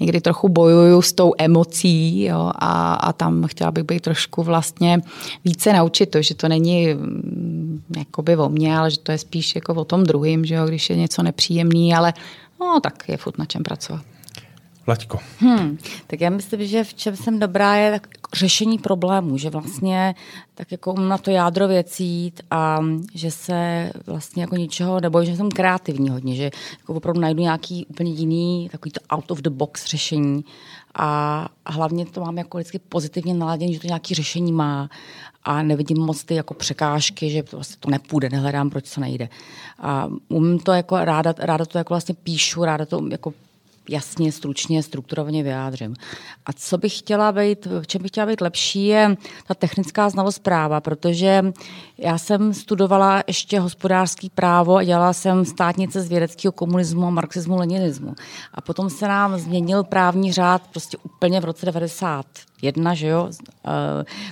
[0.00, 5.00] někdy trochu bojuju s tou emocí jo, a, a tam chtěla bych být trošku vlastně
[5.44, 9.54] více naučit to, že to není mm, jakoby o mně, ale že to je spíš
[9.54, 12.12] jako o tom druhým, že jo, když je něco nepříjemný, ale
[12.60, 14.15] no, tak je furt na čem pracovat.
[14.88, 15.18] Laďko.
[15.38, 20.14] Hmm, tak já myslím, že v čem jsem dobrá je tak řešení problémů, že vlastně
[20.54, 22.80] tak jako na to jádro věcí a
[23.14, 27.86] že se vlastně jako ničeho nebojím, že jsem kreativní hodně, že jako opravdu najdu nějaký
[27.86, 30.44] úplně jiný, takový to out of the box řešení
[30.94, 34.90] a hlavně to mám jako vždycky pozitivně naladění, že to nějaké řešení má
[35.44, 39.28] a nevidím moc ty jako překážky, že to, vlastně to nepůjde, nehledám, proč to nejde.
[39.78, 43.32] A umím to jako ráda, ráda to jako vlastně píšu, ráda to jako
[43.88, 45.94] jasně, stručně, strukturovaně vyjádřím.
[46.46, 49.16] A co bych chtěla být, v čem bych chtěla být lepší, je
[49.46, 51.52] ta technická znalost práva, protože
[51.98, 57.56] já jsem studovala ještě hospodářský právo a dělala jsem státnice z vědeckého komunismu a marxismu,
[57.56, 58.14] leninismu.
[58.54, 62.26] A potom se nám změnil právní řád prostě úplně v roce 90
[62.62, 63.30] jedna, že jo.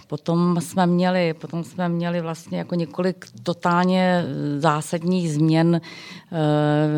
[0.07, 4.25] Potom jsme měli, potom jsme měli vlastně jako několik totálně
[4.59, 5.81] zásadních změn
[6.33, 6.89] eh,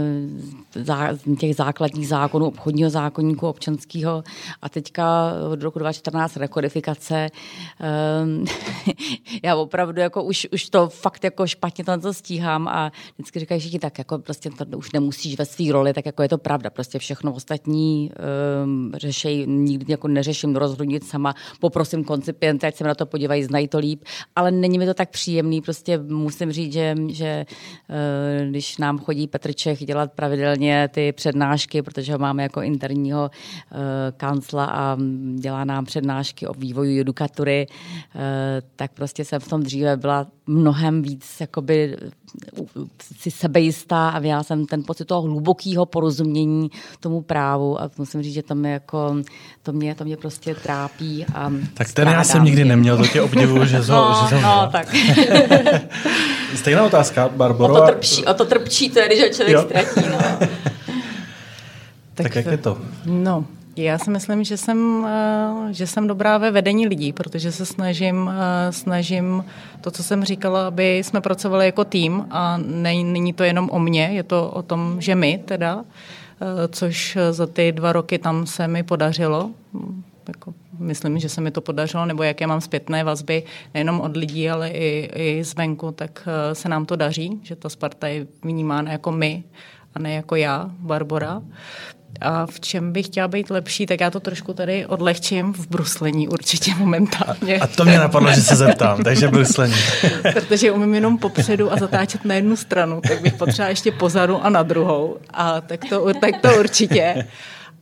[1.39, 4.25] těch základních zákonů, obchodního zákonníku, občanského
[4.63, 7.29] a teďka od roku 2014 rekodifikace.
[7.81, 8.27] Eh,
[9.43, 13.79] já opravdu jako už, už to fakt jako špatně to stíhám a vždycky říkají že
[13.79, 16.71] tak jako prostě to už nemusíš ve své roli, tak jako je to pravda.
[16.71, 18.11] Prostě všechno ostatní
[18.65, 23.69] um, řešej, nikdy jako neřeším rozhodnit sama, poprosím koncipienty, ať se na to podívají, znají
[23.69, 24.05] to líp,
[24.37, 27.47] ale není mi to tak příjemný, prostě musím říct, že, že
[27.89, 33.31] uh, když nám chodí Petr Čech dělat pravidelně ty přednášky, protože ho máme jako interního
[33.31, 33.79] uh,
[34.17, 34.97] kancla a
[35.35, 38.21] dělá nám přednášky o vývoju judikatury, uh,
[38.77, 41.97] tak prostě jsem v tom dříve byla mnohem víc jakoby
[43.19, 46.71] si sebejistá a měla jsem ten pocit toho hlubokého porozumění
[47.01, 49.17] tomu právu a musím říct, že to mě, jako,
[49.63, 51.27] to mě, to mě prostě trápí.
[51.35, 54.69] A tak ten já jsem nikdy neměl, to tě obdivuju, že to, no, že no,
[54.73, 54.95] tak.
[56.55, 57.75] Stejná otázka, Barbaro.
[57.75, 59.63] O to trpčí, o to trpčí to je, když člověk jo.
[59.63, 60.11] ztratí.
[60.11, 60.19] No.
[60.19, 60.49] tak,
[62.15, 62.79] tak jak je to?
[63.05, 63.45] No,
[63.85, 68.31] já si myslím, že jsem, eh, že jsem dobrá ve vedení lidí, protože se snažím,
[68.33, 69.45] eh, snažím
[69.81, 74.11] to, co jsem říkala, aby jsme pracovali jako tým a není to jenom o mně,
[74.13, 78.69] je to o tom, že my teda, eh, což za ty dva roky tam se
[78.69, 79.51] mi podařilo.
[80.29, 83.43] Jako myslím, že se mi to podařilo, nebo jaké mám zpětné vazby,
[83.75, 88.09] nejenom od lidí, ale i, i zvenku, tak se nám to daří, že ta Sparta
[88.09, 89.45] je vnímána jako my
[89.95, 91.43] a ne jako já, Barbora.
[92.21, 96.29] A v čem bych chtěla být lepší, tak já to trošku tady odlehčím v bruslení
[96.29, 97.59] určitě momentálně.
[97.61, 99.75] A to mě napadlo, že se zeptám, takže bruslení.
[100.33, 104.51] Protože umím jenom popředu a zatáčet na jednu stranu, tak bych potřeba ještě pozadu a
[104.51, 105.17] na druhou.
[105.31, 107.27] A tak to, tak to určitě.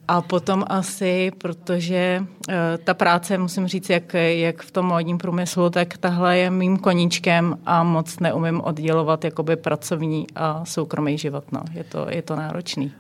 [0.09, 5.71] A potom asi, protože uh, ta práce, musím říct, jak, jak v tom módním průmyslu,
[5.71, 11.45] tak tahle je mým koníčkem a moc neumím oddělovat jakoby pracovní a soukromý život.
[11.53, 11.61] No.
[11.73, 12.93] Je, to, je to náročný.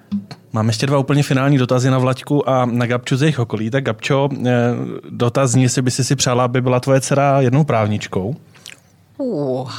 [0.52, 3.70] Mám ještě dva úplně finální dotazy na Vlaďku a na Gabču z jejich okolí.
[3.70, 4.50] Tak Gabčo, eh,
[5.10, 8.36] dotaz zní, jestli by si si přála, aby byla tvoje dcera jednou právničkou.
[9.18, 9.70] Uh.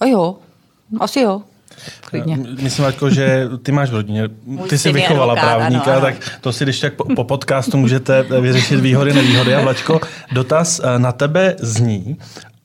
[0.00, 0.36] A jo,
[1.00, 1.42] asi jo.
[2.00, 2.38] Klidně.
[2.62, 4.28] Myslím, Vaďko, že ty máš v rodině,
[4.68, 6.00] ty jsi vychovala advokát, právníka, ano, ano.
[6.00, 9.54] tak to si když tak po, po podcastu můžete vyřešit výhody, nevýhody.
[9.54, 10.00] A Vlaďko,
[10.32, 12.16] dotaz eh, na tebe zní,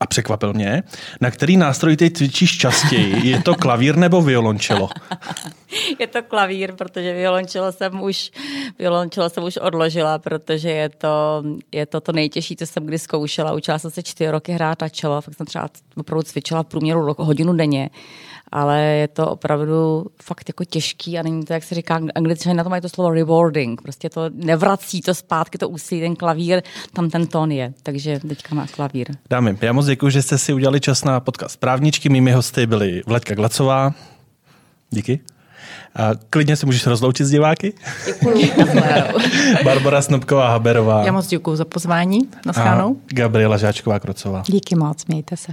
[0.01, 0.83] a překvapil mě,
[1.21, 3.27] na který nástroj ty cvičíš častěji?
[3.27, 4.89] Je to klavír nebo violončelo?
[5.99, 8.31] je to klavír, protože violončelo jsem už,
[8.79, 13.53] violončelo jsem už odložila, protože je to, je to to nejtěžší, co jsem kdy zkoušela.
[13.53, 17.15] Učila jsem se čtyři roky hrát na čelo, fakt jsem třeba opravdu cvičila v průměru
[17.17, 17.89] hodinu denně
[18.51, 22.63] ale je to opravdu fakt jako těžký a není to, jak se říká, angličané na
[22.63, 26.61] to mají to slovo rewarding, prostě to nevrací to zpátky, to úsilí, ten klavír,
[26.93, 29.07] tam ten tón je, takže teďka má klavír.
[29.29, 33.01] Dámy, já moc děkuji, že jste si udělali čas na podcast Právničky, mými hosty byly
[33.07, 33.93] Vladka Glacová,
[34.89, 35.19] díky.
[35.95, 37.73] A klidně se můžeš rozloučit s diváky.
[38.05, 38.51] Děkuji.
[39.63, 41.05] Barbara Snobková Haberová.
[41.05, 42.19] Já moc děkuji za pozvání.
[42.45, 42.97] Naschánou.
[43.07, 44.43] Gabriela Žáčková Krocová.
[44.47, 45.51] Díky moc, mějte se.